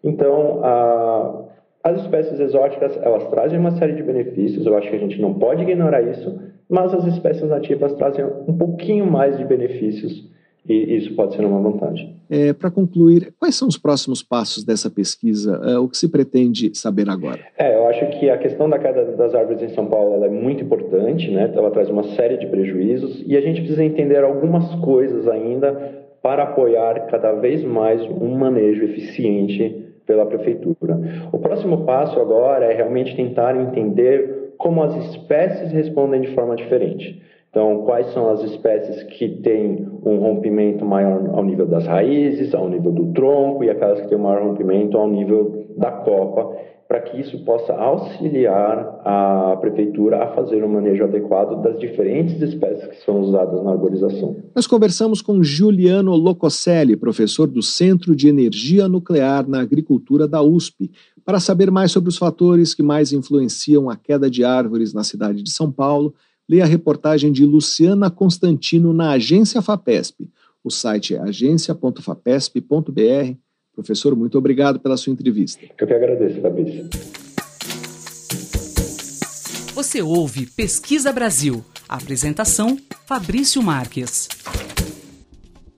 [0.03, 1.43] Então, a,
[1.83, 4.65] as espécies exóticas elas trazem uma série de benefícios.
[4.65, 6.39] Eu acho que a gente não pode ignorar isso,
[6.69, 10.29] mas as espécies nativas trazem um pouquinho mais de benefícios
[10.67, 12.15] e isso pode ser uma vantagem.
[12.29, 15.61] É, Para concluir, quais são os próximos passos dessa pesquisa?
[15.63, 17.39] É, o que se pretende saber agora?
[17.57, 20.63] É, eu acho que a questão da queda das árvores em São Paulo é muito
[20.63, 21.51] importante, né?
[21.55, 26.43] ela traz uma série de prejuízos e a gente precisa entender algumas coisas ainda para
[26.43, 30.99] apoiar cada vez mais um manejo eficiente pela prefeitura.
[31.31, 37.21] O próximo passo agora é realmente tentar entender como as espécies respondem de forma diferente.
[37.57, 42.69] Então, quais são as espécies que têm um rompimento maior ao nível das raízes, ao
[42.69, 46.55] nível do tronco, e aquelas que têm um maior rompimento ao nível da copa,
[46.87, 52.85] para que isso possa auxiliar a prefeitura a fazer um manejo adequado das diferentes espécies
[52.89, 54.35] que são usadas na arborização.
[54.55, 60.91] Nós conversamos com Giuliano Locoselli, professor do Centro de Energia Nuclear na Agricultura da USP,
[61.25, 65.41] para saber mais sobre os fatores que mais influenciam a queda de árvores na cidade
[65.41, 66.13] de São Paulo.
[66.49, 70.29] Leia a reportagem de Luciana Constantino na Agência FAPESP.
[70.63, 73.37] O site é agência.fapesp.br
[73.77, 75.63] Professor, muito obrigado pela sua entrevista.
[75.77, 76.89] Eu que agradeço, Fabrício.
[79.75, 81.63] Você ouve Pesquisa Brasil.
[81.87, 84.27] apresentação: Fabrício Marques.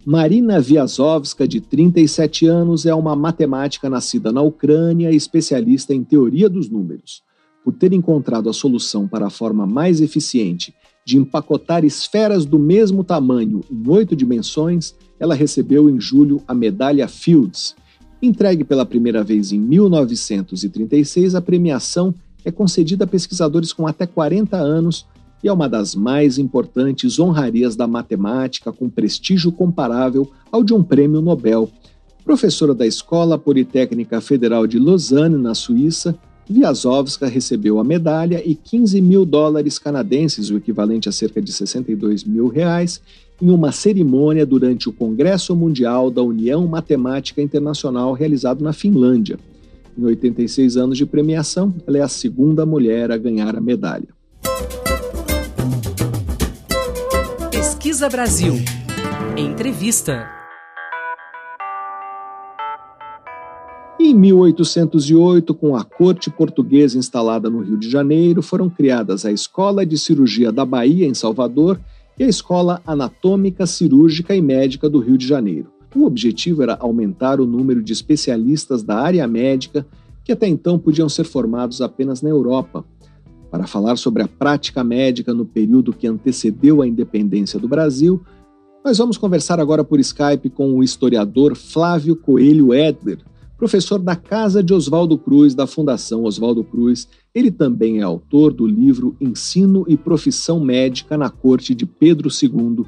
[0.06, 6.50] Marina Viazovska, de 37 anos, é uma matemática nascida na Ucrânia e especialista em teoria
[6.50, 7.22] dos números.
[7.70, 10.74] Por ter encontrado a solução para a forma mais eficiente
[11.06, 17.08] de empacotar esferas do mesmo tamanho em oito dimensões, ela recebeu em julho a medalha
[17.08, 17.76] Fields,
[18.24, 22.12] Entregue pela primeira vez em 1936, a premiação
[22.44, 25.06] é concedida a pesquisadores com até 40 anos
[25.44, 30.82] e é uma das mais importantes honrarias da matemática, com prestígio comparável ao de um
[30.82, 31.70] prêmio Nobel.
[32.26, 36.18] Professora da Escola Politécnica Federal de Lausanne, na Suíça,
[36.50, 42.24] Viazovska recebeu a medalha e 15 mil dólares canadenses, o equivalente a cerca de 62
[42.24, 43.00] mil reais,
[43.40, 49.38] em uma cerimônia durante o Congresso Mundial da União Matemática Internacional realizado na Finlândia.
[49.96, 54.08] Em 86 anos de premiação, ela é a segunda mulher a ganhar a medalha.
[57.52, 58.56] Pesquisa Brasil.
[59.38, 60.39] Entrevista.
[64.02, 69.86] Em 1808, com a corte portuguesa instalada no Rio de Janeiro, foram criadas a Escola
[69.86, 71.78] de Cirurgia da Bahia, em Salvador,
[72.18, 75.68] e a Escola Anatômica, Cirúrgica e Médica do Rio de Janeiro.
[75.94, 79.86] O objetivo era aumentar o número de especialistas da área médica
[80.24, 82.86] que até então podiam ser formados apenas na Europa.
[83.52, 88.22] Para falar sobre a prática médica no período que antecedeu a independência do Brasil,
[88.86, 93.20] nós vamos conversar agora por Skype com o historiador Flávio Coelho Edler,
[93.60, 97.10] professor da Casa de Oswaldo Cruz, da Fundação Oswaldo Cruz.
[97.36, 102.86] Ele também é autor do livro Ensino e Profissão Médica na Corte de Pedro II.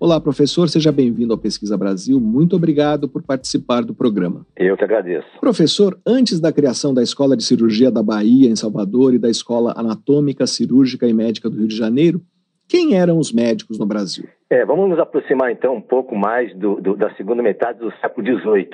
[0.00, 2.18] Olá, professor, seja bem-vindo ao Pesquisa Brasil.
[2.18, 4.46] Muito obrigado por participar do programa.
[4.56, 5.28] Eu que agradeço.
[5.40, 9.74] Professor, antes da criação da Escola de Cirurgia da Bahia, em Salvador, e da Escola
[9.76, 12.22] Anatômica, Cirúrgica e Médica do Rio de Janeiro,
[12.66, 14.24] quem eram os médicos no Brasil?
[14.48, 18.26] É, vamos nos aproximar então um pouco mais do, do, da segunda metade do século
[18.26, 18.70] XVIII.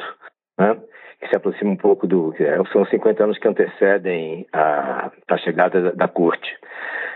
[0.58, 0.76] Né?
[1.28, 2.34] Se aproxima um pouco do.
[2.38, 6.56] É, são 50 anos que antecedem a, a chegada da, da corte.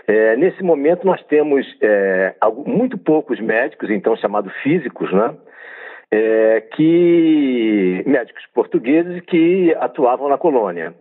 [0.07, 5.35] É, nesse momento, nós temos é, muito poucos médicos, então chamados físicos, né?
[6.11, 10.93] É, que médicos portugueses que atuavam na colônia.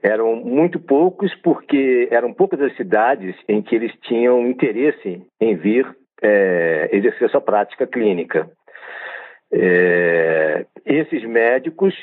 [0.00, 5.86] Eram muito poucos porque eram poucas as cidades em que eles tinham interesse em vir
[6.22, 8.48] é, exercer sua prática clínica.
[9.52, 11.94] É, esses médicos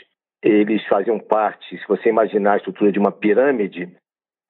[0.43, 3.89] eles faziam parte, se você imaginar a estrutura de uma pirâmide,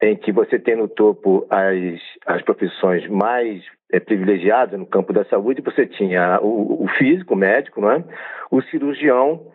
[0.02, 5.26] em que você tem no topo as, as profissões mais é, privilegiadas no campo da
[5.26, 8.04] saúde, você tinha o, o físico, o médico, não é?
[8.50, 9.52] o cirurgião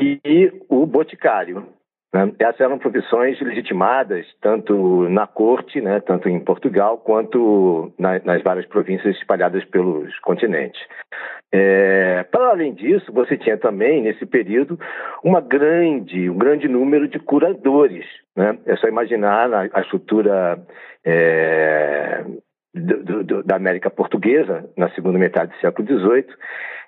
[0.00, 1.66] e, e o boticário.
[2.12, 2.32] Né?
[2.38, 8.66] Essas eram profissões legitimadas tanto na corte, né, tanto em Portugal, quanto na, nas várias
[8.66, 10.80] províncias espalhadas pelos continentes.
[11.50, 14.78] É, para além disso, você tinha também, nesse período,
[15.22, 18.06] uma grande, um grande número de curadores.
[18.36, 18.58] Né?
[18.66, 20.58] É só imaginar a, a estrutura
[21.04, 22.24] é,
[22.74, 26.26] do, do, da América Portuguesa, na segunda metade do século XVIII,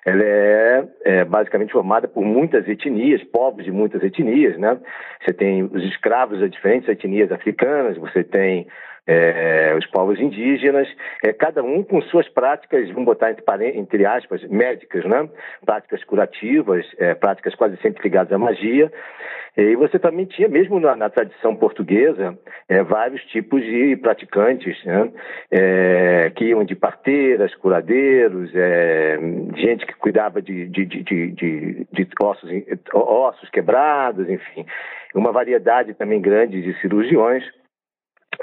[0.05, 4.77] ela é, é, basicamente formada por muitas etnias, povos de muitas etnias, né?
[5.19, 8.67] Você tem os escravos das diferentes etnias africanas, você tem
[9.07, 10.87] é, os povos indígenas,
[11.23, 15.29] é, cada um com suas práticas, vamos botar entre, entre aspas, médicas, né?
[15.65, 18.91] práticas curativas, é, práticas quase sempre ligadas à magia.
[19.57, 22.37] E você também tinha, mesmo na, na tradição portuguesa,
[22.67, 25.09] é, vários tipos de praticantes, né?
[25.49, 29.17] É, que iam de parteiras, curadeiros, é,
[29.55, 32.49] gente que cuidava de, de, de, de, de ossos,
[32.93, 34.65] ossos quebrados, enfim,
[35.13, 37.45] uma variedade também grande de cirurgiões.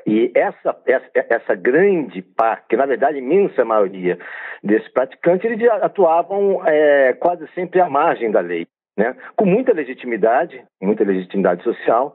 [0.06, 4.18] E essa, essa, essa, grande parte, que na verdade imensa maioria
[4.62, 8.66] desses praticantes, eles atuavam é, quase sempre à margem da lei.
[8.96, 12.14] né, com muita legitimidade, muita legitimidade social,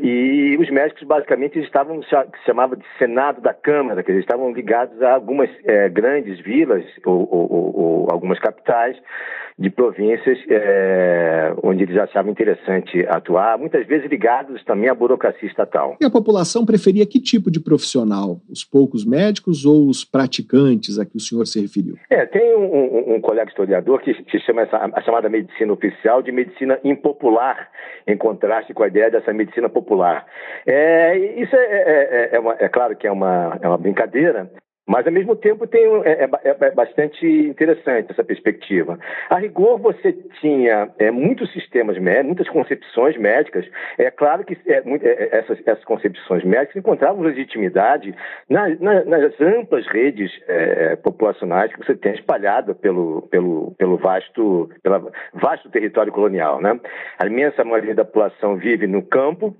[0.00, 4.50] e os médicos basicamente estavam que se chamava de Senado da Câmara, que eles estavam
[4.52, 8.96] ligados a algumas é, grandes vilas ou, ou, ou, algumas capitais
[9.58, 15.96] de províncias é, onde eles achavam interessante atuar, muitas vezes ligados também à burocracia estatal.
[16.00, 18.40] E a população preferia que tipo de profissional?
[18.50, 21.96] Os poucos médicos ou os praticantes a que o senhor se referiu?
[22.08, 26.22] É, tem um, um, um colega historiador que, que chama essa, a chamada medicina oficial
[26.22, 27.68] de medicina impopular,
[28.06, 29.81] em contraste com a ideia dessa medicina popular.
[30.66, 34.50] É, isso é, é, é, é uma, é claro que é uma, é uma brincadeira,
[34.86, 38.98] mas, ao mesmo tempo, tem, é, é, é, bastante interessante essa perspectiva.
[39.30, 43.64] A rigor, você tinha é, muitos sistemas médicos, muitas concepções médicas.
[43.96, 48.14] É claro que é, é, essas, essas, concepções médicas encontravam legitimidade
[48.48, 50.30] nas, nas amplas redes
[51.02, 56.60] populacionais que você tem espalhada pelo, pelo, pelo vasto, pela, vasto território colonial.
[56.60, 56.78] Né?
[57.18, 59.56] A imensa maioria da população vive no campo,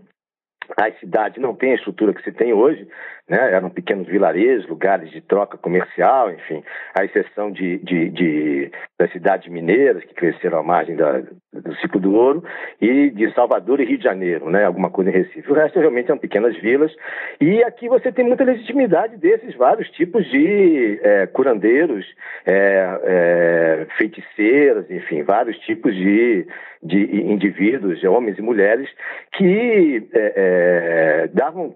[0.77, 2.87] as cidades não têm a estrutura que se tem hoje,
[3.29, 3.53] né?
[3.53, 6.63] eram pequenos vilarejos, lugares de troca comercial, enfim,
[6.95, 12.01] à exceção de, de, de das cidades mineiras que cresceram à margem da, do ciclo
[12.01, 12.45] do ouro,
[12.81, 14.65] e de Salvador e Rio de Janeiro, né?
[14.65, 15.51] alguma coisa em Recife.
[15.51, 16.93] O resto realmente são pequenas vilas,
[17.41, 22.07] e aqui você tem muita legitimidade desses vários tipos de é, curandeiros,
[22.47, 26.47] é, é, feiticeiras, enfim, vários tipos de,
[26.83, 28.89] de indivíduos, homens e mulheres,
[29.33, 31.75] que é, é, davam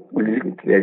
[0.67, 0.83] é,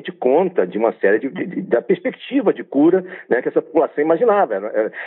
[0.00, 4.02] tranquilamente conta de uma série de, de, da perspectiva de cura né, que essa população
[4.02, 4.54] imaginava.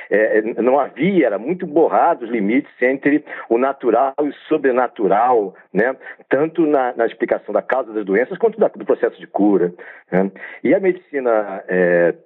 [0.09, 5.95] É, não havia, era muito borrado os limites entre o natural e o sobrenatural, né,
[6.29, 9.73] tanto na, na explicação da causa das doenças quanto da, do processo de cura.
[10.11, 10.31] Né.
[10.63, 11.63] E a medicina,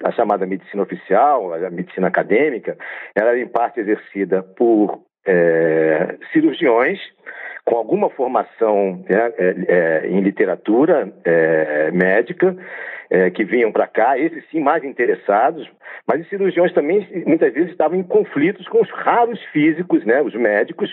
[0.03, 2.77] a chamada medicina oficial, a medicina acadêmica,
[3.15, 6.99] ela era em parte exercida por é, cirurgiões
[7.65, 12.55] com alguma formação né, é, é, em literatura é, médica,
[13.09, 15.69] é, que vinham para cá, esses sim mais interessados,
[16.07, 20.33] mas os cirurgiões também muitas vezes estavam em conflitos com os raros físicos, né, os
[20.33, 20.89] médicos,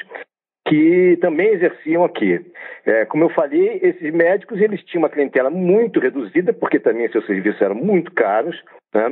[0.67, 2.41] que também exerciam aqui.
[2.87, 7.27] É, como eu falei, esses médicos eles tinham uma clientela muito reduzida, porque também seus
[7.27, 8.63] serviços eram muito caros,
[8.95, 9.07] né?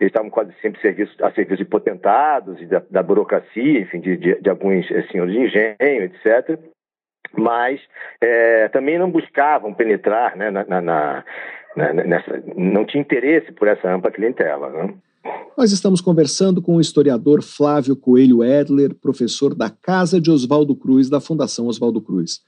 [0.00, 4.16] eles estavam quase sempre serviço, a serviço de potentados e da, da burocracia, enfim, de,
[4.16, 6.58] de, de alguns eh, senhores de engenho, etc
[7.36, 7.80] mas
[8.20, 11.24] é, também não buscavam penetrar né, na, na, na,
[11.92, 14.70] nessa, não tinha interesse por essa ampla clientela.
[14.70, 14.94] Né?
[15.56, 21.08] Nós estamos conversando com o historiador Flávio Coelho Edler, professor da Casa de Oswaldo Cruz,
[21.08, 22.40] da Fundação Oswaldo Cruz.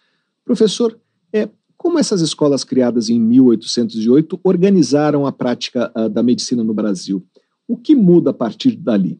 [0.44, 0.98] Professor,
[1.32, 7.22] é, como essas escolas criadas em 1808 organizaram a prática uh, da medicina no Brasil?
[7.68, 9.18] O que muda a partir dali?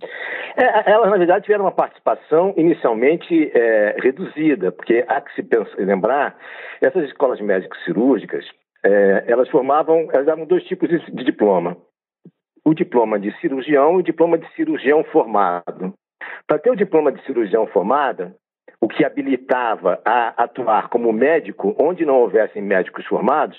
[0.57, 5.77] É, elas, na verdade, tiveram uma participação inicialmente é, reduzida, porque há que se pensar,
[5.79, 6.37] lembrar,
[6.81, 8.45] essas escolas médicas cirúrgicas,
[8.85, 11.77] é, elas formavam, elas davam dois tipos de, de diploma.
[12.67, 15.95] O diploma de cirurgião e o diploma de cirurgião formado.
[16.47, 18.35] Para ter o diploma de cirurgião formado,
[18.81, 23.57] o que habilitava a atuar como médico, onde não houvessem médicos formados,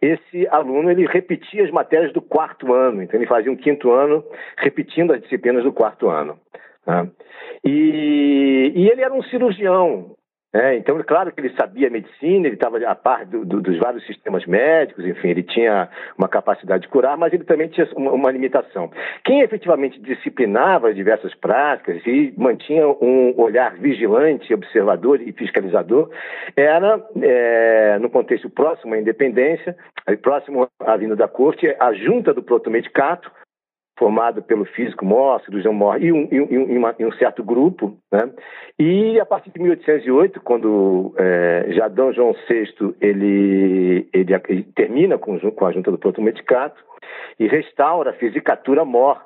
[0.00, 4.22] esse aluno ele repetia as matérias do quarto ano, então ele fazia um quinto ano
[4.58, 6.38] repetindo as disciplinas do quarto ano.
[6.86, 7.08] Né?
[7.64, 10.14] E, e ele era um cirurgião,
[10.54, 13.78] é, então, é claro que ele sabia medicina, ele estava a par do, do, dos
[13.78, 15.88] vários sistemas médicos, enfim, ele tinha
[16.18, 18.90] uma capacidade de curar, mas ele também tinha uma, uma limitação.
[19.24, 26.10] Quem efetivamente disciplinava as diversas práticas e mantinha um olhar vigilante, observador e fiscalizador
[26.54, 29.74] era, é, no contexto próximo à independência,
[30.20, 33.30] próximo à vinda da corte, a junta do protomedicato,
[34.02, 37.96] formado pelo físico Mor, cirurgião Mor e um, e, um, uma, e um, certo grupo,
[38.10, 38.32] né?
[38.76, 42.12] E a partir de 1808, quando é, já D.
[42.12, 46.82] João VI ele, ele, ele, termina com, com a junta do protomedicato
[47.38, 49.22] e restaura a fisicatura Mor.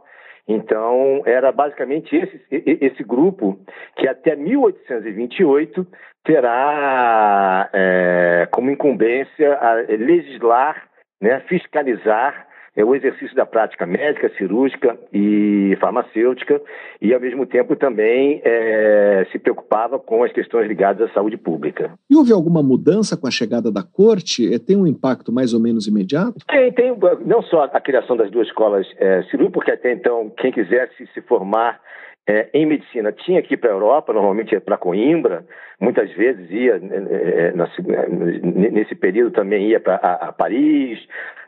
[0.46, 3.58] Então, era basicamente esse, esse grupo
[3.96, 5.86] que até 1828
[6.22, 9.58] terá é, como incumbência
[9.88, 10.84] legislar,
[11.18, 12.46] né, fiscalizar
[12.76, 16.60] é o exercício da prática médica, cirúrgica e farmacêutica,
[17.00, 21.92] e ao mesmo tempo também é, se preocupava com as questões ligadas à saúde pública.
[22.10, 24.52] E houve alguma mudança com a chegada da corte?
[24.54, 26.34] É, tem um impacto mais ou menos imediato?
[26.46, 30.52] Tem, tem não só a criação das duas escolas é, cirúrgicas, porque até então quem
[30.52, 31.80] quisesse se formar
[32.28, 35.46] é, em medicina tinha que ir para a Europa, normalmente ia para Coimbra,
[35.80, 37.68] muitas vezes ia, é, na,
[38.70, 39.98] nesse período também ia para
[40.36, 40.98] Paris,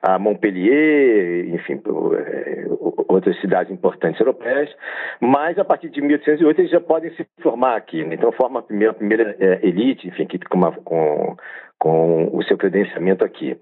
[0.02, 1.80] a Montpellier, enfim,
[2.16, 2.64] é,
[3.08, 4.70] outras cidades importantes europeias,
[5.20, 8.14] mas a partir de 1808 eles já podem se formar aqui, né?
[8.14, 11.36] então forma a primeira, a primeira é, elite, enfim, que, com, com
[11.78, 13.56] com o seu credenciamento aqui.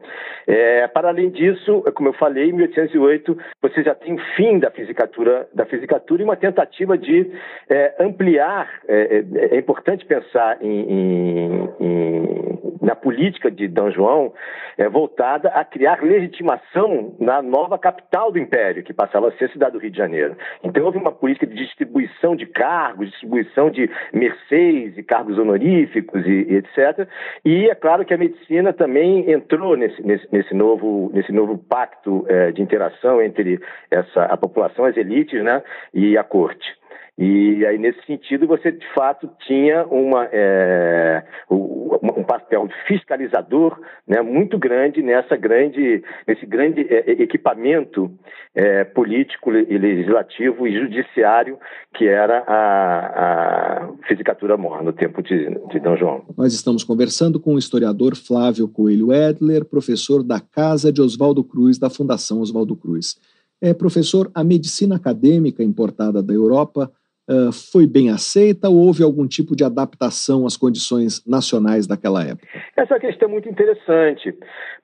[0.47, 4.71] É, para além disso, como eu falei, em 1808 você já tem o fim da
[4.71, 7.31] fisicatura, da fisicatura e uma tentativa de
[7.69, 8.69] é, ampliar.
[8.89, 13.91] É, é, é importante pensar em, em, em, na política de D.
[13.91, 14.33] João
[14.79, 19.53] é, voltada a criar legitimação na nova capital do Império, que passava a ser a
[19.53, 20.37] cidade do Rio de Janeiro.
[20.63, 26.47] Então houve uma política de distribuição de cargos, distribuição de mercês e cargos honoríficos e,
[26.49, 27.09] e etc.
[27.45, 32.25] E é claro que a medicina também entrou nesse, nesse, nesse novo, nesse novo pacto
[32.29, 35.63] é, de interação entre essa, a população, as elites né,
[35.95, 36.77] e a corte.
[37.19, 44.59] E aí, nesse sentido, você de fato tinha uma, é, um papel fiscalizador né, muito
[44.59, 48.11] grande nessa grande, nesse grande é, equipamento
[48.55, 51.59] é, político legislativo e judiciário
[51.95, 55.97] que era a, a Fisicatura Mor no tempo de, de D.
[55.97, 56.23] João.
[56.37, 61.79] Nós estamos conversando com o historiador Flávio Coelho Edler, professor da Casa de Oswaldo Cruz,
[61.79, 63.19] da Fundação Oswaldo Cruz.
[63.59, 66.93] É, professor, a medicina acadêmica importada da Europa
[67.29, 72.47] uh, foi bem aceita ou houve algum tipo de adaptação às condições nacionais daquela época?
[72.77, 74.35] Essa questão é muito interessante,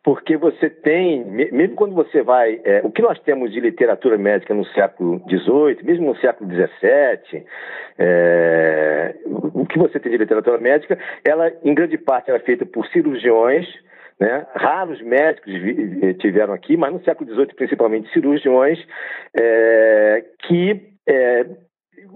[0.03, 4.55] porque você tem, mesmo quando você vai, é, o que nós temos de literatura médica
[4.55, 7.45] no século XVIII, mesmo no século XVII,
[7.99, 12.86] é, o que você tem de literatura médica, ela em grande parte era feita por
[12.88, 13.66] cirurgiões,
[14.18, 14.47] né?
[14.55, 15.53] Raros médicos
[16.20, 18.78] tiveram aqui, mas no século XVIII, principalmente cirurgiões,
[19.36, 21.47] é, que é,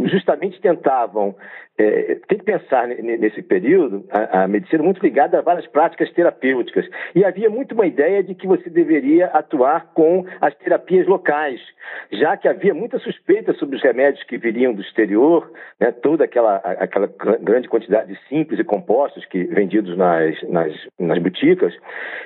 [0.00, 1.34] justamente tentavam
[1.78, 6.88] é, tem que pensar nesse período a, a, medicina muito ligada a várias práticas terapêuticas
[7.14, 11.60] e havia muito uma ideia de que você deveria atuar com as terapias locais,
[12.10, 16.56] já que havia muita suspeita sobre os remédios que viriam do exterior, né, toda aquela,
[16.56, 17.08] aquela
[17.40, 21.74] grande quantidade de simples e compostos que vendidos nas, nas, nas boticas.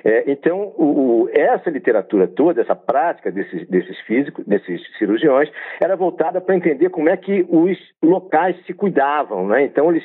[0.05, 6.41] É, então, o, essa literatura toda, essa prática desses, desses físicos, desses cirurgiões, era voltada
[6.41, 9.64] para entender como é que os locais se cuidavam né?
[9.64, 10.05] Então, eles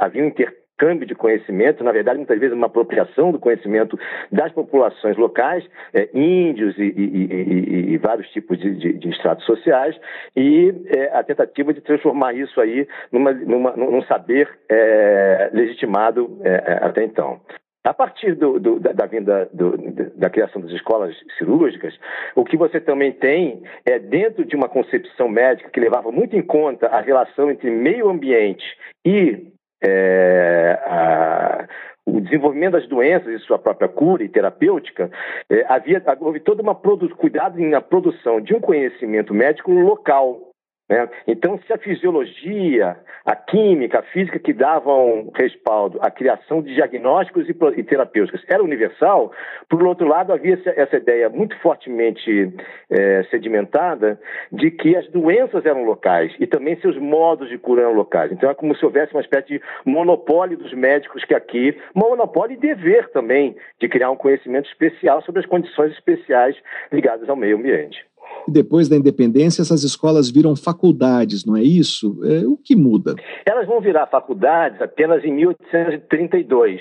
[0.00, 3.98] havia um intercâmbio de conhecimento, na verdade, muitas vezes uma apropriação do conhecimento
[4.30, 9.44] das populações locais, é, índios e, e, e, e, vários tipos de, de, de estratos
[9.44, 9.98] sociais,
[10.36, 16.50] e é, a tentativa de transformar isso aí numa, numa, num saber é, legitimado é,
[16.50, 17.40] é, até então.
[17.88, 19.74] A partir do, do, da, da, vinda do,
[20.14, 21.98] da criação das escolas cirúrgicas,
[22.36, 26.42] o que você também tem é dentro de uma concepção médica que levava muito em
[26.42, 28.64] conta a relação entre meio ambiente
[29.06, 29.48] e
[29.82, 31.66] é, a,
[32.04, 35.10] o desenvolvimento das doenças e sua própria cura e terapêutica,
[35.48, 36.74] é, havia houve todo uma
[37.16, 40.47] cuidado na produção de um conhecimento médico local
[40.88, 41.08] né?
[41.26, 47.46] Então, se a fisiologia, a química, a física que davam respaldo à criação de diagnósticos
[47.48, 49.30] e, terapêuticos era universal,
[49.68, 52.52] por outro lado, havia essa, essa ideia muito fortemente
[52.88, 54.18] é, sedimentada
[54.50, 58.32] de que as doenças eram locais e também seus modos de cura eram locais.
[58.32, 62.60] Então, é como se houvesse uma espécie de monopólio dos médicos que aqui, monopólio e
[62.60, 66.56] dever também de criar um conhecimento especial sobre as condições especiais
[66.90, 68.08] ligadas ao meio ambiente.
[68.46, 72.18] E depois da independência, essas escolas viram faculdades, não é isso?
[72.24, 73.14] É, o que muda?
[73.46, 76.80] Elas vão virar faculdades apenas em 1832.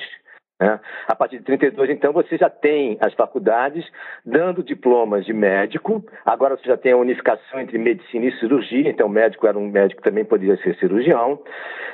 [0.59, 0.79] Né?
[1.07, 3.85] A partir de 32, então, você já tem as faculdades
[4.25, 6.03] dando diplomas de médico.
[6.25, 8.89] Agora você já tem a unificação entre medicina e cirurgia.
[8.89, 11.39] Então, o médico era um médico também poderia ser cirurgião,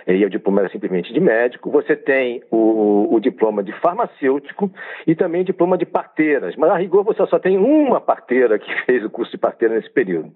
[0.07, 1.69] e o diploma era simplesmente de médico.
[1.71, 4.71] Você tem o, o diploma de farmacêutico
[5.05, 6.55] e também o diploma de parteiras.
[6.55, 9.89] Mas, a rigor, você só tem uma parteira que fez o curso de parteira nesse
[9.89, 10.31] período.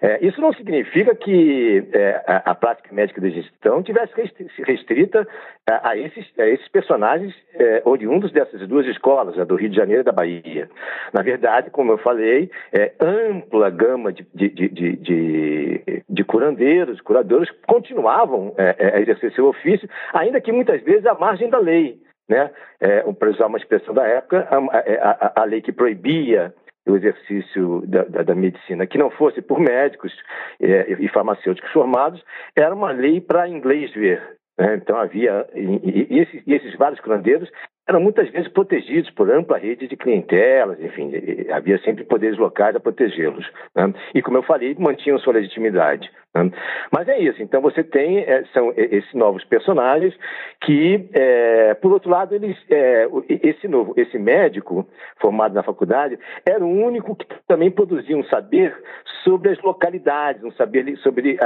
[0.00, 4.12] É, isso não significa que é, a, a, prática médica de gestão tivesse
[4.64, 5.26] restrita
[5.66, 9.76] a, a, esses, a esses personagens é, oriundos dessas duas escolas, a do Rio de
[9.76, 10.68] Janeiro e da Bahia.
[11.12, 17.50] Na verdade, como eu falei, é ampla gama de, de, de, de, de curandeiros, curadores
[17.66, 21.98] continuavam é, é, a exercer seu ofício, ainda que muitas vezes à margem da lei.
[22.28, 22.50] Né?
[22.80, 26.54] É, para usar uma expressão da época, a, a, a lei que proibia
[26.86, 30.12] o exercício da, da, da, medicina que não fosse por médicos
[30.60, 32.22] é, e farmacêuticos formados,
[32.54, 34.22] era uma lei para inglês ver.
[34.58, 34.76] Né?
[34.76, 37.50] Então havia, e, e, esses, e, esses, vários curandeiros
[37.88, 41.12] eram muitas vezes protegidos por ampla rede de clientelas, enfim,
[41.52, 43.44] havia sempre poderes locais a protegê-los.
[43.74, 43.92] Né?
[44.14, 46.10] E, como eu falei, mantinham sua legitimidade.
[46.34, 46.50] Né?
[46.90, 50.14] Mas é isso, então você tem é, são esses novos personagens
[50.60, 54.86] que, é, por outro lado, eles, é, esse novo, esse médico
[55.20, 58.76] formado na faculdade era o único que também produzia um saber
[59.22, 61.38] sobre as localidades, um saber sobre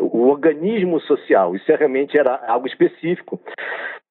[0.00, 1.54] o organismo social.
[1.54, 3.40] Isso realmente era algo específico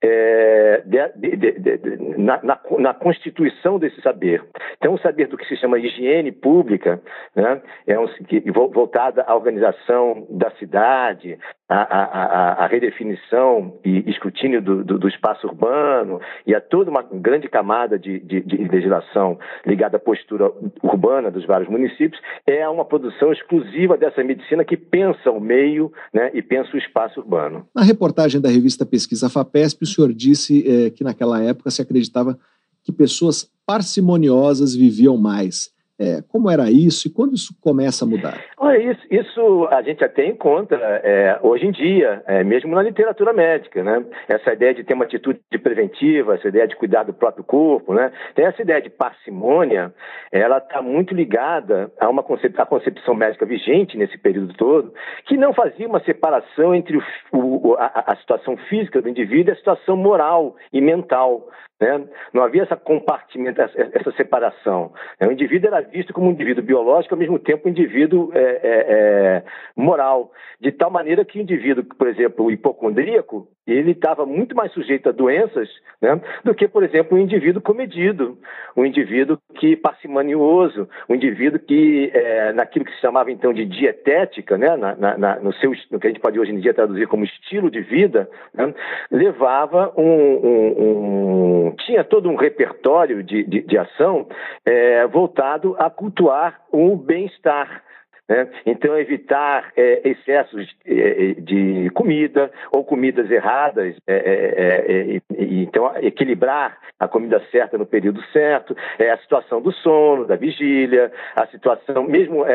[0.04, 4.44] é, de, de, de, na, na, na, constituição desse saber.
[4.78, 7.02] Então, o saber do que se chama higiene pública,
[7.34, 14.62] né, é um, que, voltada à organização da cidade, à, à, à redefinição e escrutínio
[14.62, 19.98] do, do, do, espaço urbano e a toda uma grande camada de, de, legislação ligada
[19.98, 20.52] à postura
[20.82, 26.32] urbana dos vários municípios, é uma produção exclusiva dessa medicina que pensa o meio né,
[26.34, 27.66] e pensa o espaço urbano.
[27.76, 32.38] Na reportagem da revista Pesquisa FAPESP, senhor disse é, que naquela época se acreditava
[32.84, 35.73] que pessoas parcimoniosas viviam mais.
[36.00, 38.44] É, como era isso e quando isso começa a mudar?
[38.58, 43.32] Olha, isso, isso a gente até encontra é, hoje em dia, é, mesmo na literatura
[43.32, 44.04] médica, né?
[44.28, 48.12] Essa ideia de ter uma atitude preventiva, essa ideia de cuidar do próprio corpo, né?
[48.34, 49.94] Tem essa ideia de parcimônia,
[50.32, 54.94] ela está muito ligada a uma concep a concepção médica vigente nesse período todo,
[55.26, 59.54] que não fazia uma separação entre o, o, a, a situação física do indivíduo e
[59.54, 61.48] a situação moral e mental.
[61.84, 62.02] Né?
[62.32, 64.94] Não havia essa compartimentação, essa separação.
[65.20, 68.62] O indivíduo era visto como um indivíduo biológico, ao mesmo tempo um indivíduo é, é,
[68.64, 69.44] é,
[69.76, 70.32] moral,
[70.62, 75.09] de tal maneira que o indivíduo, por exemplo, o hipocondríaco, ele estava muito mais sujeito
[75.09, 75.70] a doenças
[76.01, 78.38] né, do que, por exemplo, um indivíduo comedido,
[78.76, 84.57] um indivíduo que parcimonioso, um indivíduo que, é, naquilo que se chamava então de dietética,
[84.57, 87.24] né, na, na, no, seu, no que a gente pode hoje em dia traduzir como
[87.24, 88.74] estilo de vida, né,
[89.09, 94.28] levava um, um, um, tinha todo um repertório de, de, de ação
[94.66, 97.83] é, voltado a cultuar o bem-estar
[98.28, 98.50] né?
[98.66, 105.92] Então, evitar é, excessos de, é, de, comida ou comidas erradas, é, é, é então
[105.98, 111.46] equilibrar a comida certa no período certo, é a situação do sono, da vigília, a
[111.48, 112.46] situação, mesmo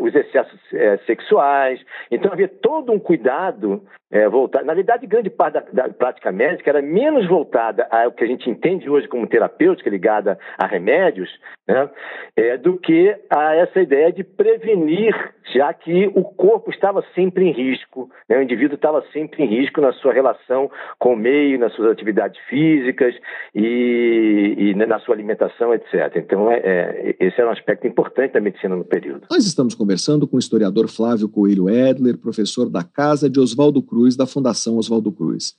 [0.00, 0.60] os excessos
[1.06, 1.80] sexuais.
[2.10, 3.82] Então, havia todo um cuidado
[4.12, 4.64] é, voltada.
[4.64, 8.48] Na verdade, grande parte da, da, prática médica era menos voltada ao que a gente
[8.48, 11.30] entende hoje como terapêutica, ligada a remédios,
[11.66, 11.88] né,
[12.36, 15.14] é, do que a essa ideia de prevenir,
[15.54, 19.80] já que o corpo estava sempre em risco, né, o indivíduo estava sempre em risco
[19.80, 23.14] na sua relação com o meio, nas suas atividades físicas
[23.54, 26.16] e, e na sua alimentação, etc.
[26.16, 29.26] Então, é, é, esse era um aspecto importante da medicina no período.
[29.30, 34.01] Nós estamos conversando com o historiador Flávio Coelho Edler, professor da Casa de Oswaldo Cruz
[34.02, 35.54] Cruz, da Fundação Oswaldo Cruz.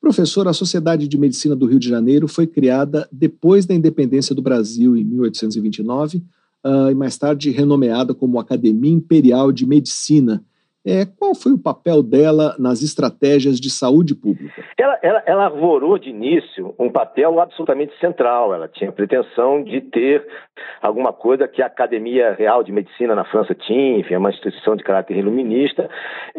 [0.00, 4.42] Professor, a Sociedade de Medicina do Rio de Janeiro foi criada depois da independência do
[4.42, 6.22] Brasil, em 1829, uh,
[6.64, 10.42] ah, e mais tarde renomeada como Academia Imperial de Medicina,
[10.84, 14.64] é, qual foi o papel dela nas estratégias de saúde pública?
[14.76, 18.52] Ela, ela, ela arvorou de início um papel absolutamente central.
[18.52, 20.26] Ela tinha pretensão de ter
[20.80, 24.74] alguma coisa que a Academia Real de Medicina na França tinha, enfim, é uma instituição
[24.74, 25.88] de caráter iluminista,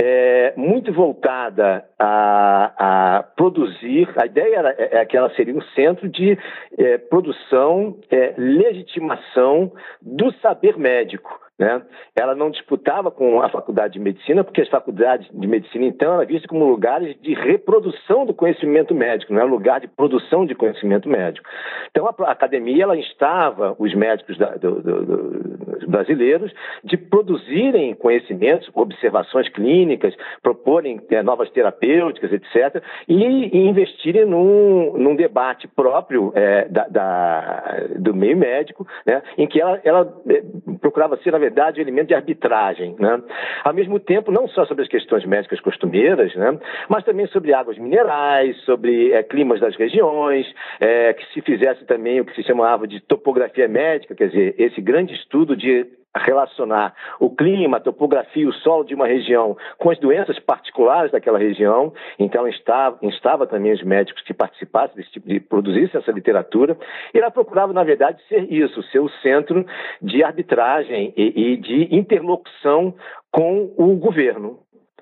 [0.01, 2.73] é, muito voltada a,
[3.17, 4.09] a, produzir.
[4.17, 6.37] A ideia era, é, é que ela seria um centro de
[6.77, 9.71] é, produção, é, legitimação
[10.01, 11.42] do saber médico.
[11.57, 11.83] Né?
[12.15, 16.25] Ela não disputava com a faculdade de medicina, porque as faculdades de medicina, então, eram
[16.25, 21.07] vistas como lugares de reprodução do conhecimento médico, não é lugar de produção de conhecimento
[21.07, 21.47] médico.
[21.91, 26.51] Então, a, academia ela instava os médicos da, do, do, do, brasileiros
[26.83, 35.15] de produzirem conhecimentos, observações clínicas, proporem é, novas terapêuticas, etc., e, e investirem num, num,
[35.15, 40.41] debate próprio é, da, da, do meio médico, né, em que ela, ela é,
[40.81, 42.95] procurava ser, na verdade, elemento de arbitragem.
[42.99, 43.21] Né?
[43.63, 46.57] Ao mesmo tempo, não só sobre as questões médicas costumeiras, né?
[46.87, 50.45] mas também sobre águas minerais, sobre é, climas das regiões,
[50.79, 54.79] é, que se fizesse também o que se chamava de topografia médica, quer dizer, esse
[54.81, 55.85] grande estudo de
[56.15, 61.39] relacionar o clima, a topografia, o solo de uma região com as doenças particulares daquela
[61.39, 61.93] região.
[62.19, 66.77] Então, instava, instava também os médicos que participassem desse tipo de produzissem essa literatura.
[67.13, 69.65] E ela procurava, na verdade, ser isso, ser o centro
[70.01, 72.93] de arbitragem e, e de interlocução
[73.31, 74.59] com o governo.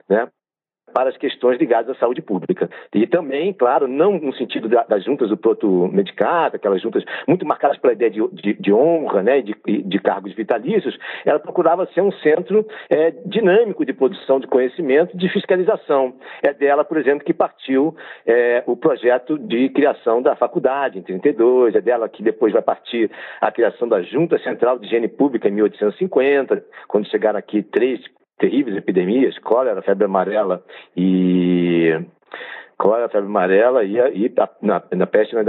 [0.10, 0.28] Né?
[0.92, 2.70] Para as questões ligadas à saúde pública.
[2.94, 7.46] E também, claro, não no sentido da, das juntas do proto medicato, aquelas juntas muito
[7.46, 12.02] marcadas pela ideia de, de, de honra, né, de, de, cargos vitalícios, ela procurava ser
[12.02, 16.14] um centro é, dinâmico de produção de conhecimento, de fiscalização.
[16.42, 21.76] É dela, por exemplo, que partiu é, o projeto de criação da faculdade em 32,
[21.76, 25.52] é dela que depois vai partir a criação da Junta Central de Higiene Pública em
[25.52, 28.02] 1850, quando chegaram aqui três
[28.42, 30.64] terríveis epidemias, cólera, febre amarela
[30.98, 31.94] e
[32.82, 35.44] cólera, febre amarela e, e na, na peste na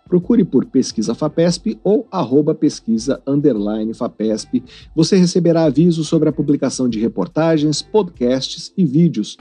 [0.09, 3.23] Procure por Pesquisa FAPESP ou arroba pesquisa
[3.95, 4.63] FAPESP.
[4.95, 9.39] Você receberá avisos sobre a publicação de reportagens, podcasts e vídeos.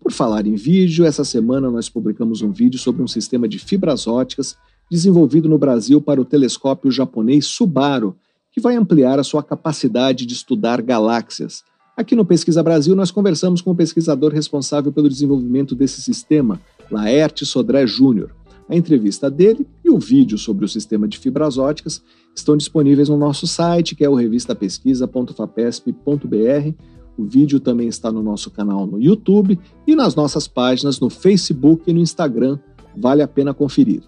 [0.00, 4.06] Por falar em vídeo, essa semana nós publicamos um vídeo sobre um sistema de fibras
[4.06, 4.56] óticas
[4.90, 8.16] desenvolvido no Brasil para o telescópio japonês Subaru,
[8.50, 11.62] que vai ampliar a sua capacidade de estudar galáxias.
[11.96, 16.58] Aqui no Pesquisa Brasil, nós conversamos com o pesquisador responsável pelo desenvolvimento desse sistema,
[16.90, 18.34] Laerte Sodré Júnior.
[18.68, 22.02] A entrevista dele e o vídeo sobre o sistema de fibras óticas
[22.34, 26.74] estão disponíveis no nosso site, que é o revistapesquisa.fapesp.br.
[27.20, 31.82] O vídeo também está no nosso canal no YouTube e nas nossas páginas no Facebook
[31.86, 32.58] e no Instagram.
[32.96, 34.02] Vale a pena conferir.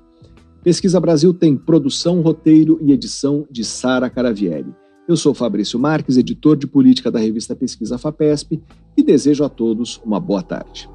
[0.65, 4.75] Pesquisa Brasil tem produção, roteiro e edição de Sara Caravieri.
[5.07, 8.63] Eu sou Fabrício Marques, editor de política da revista Pesquisa FAPESP,
[8.97, 10.89] e desejo a todos uma boa tarde.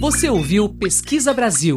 [0.00, 1.76] Você ouviu Pesquisa Brasil,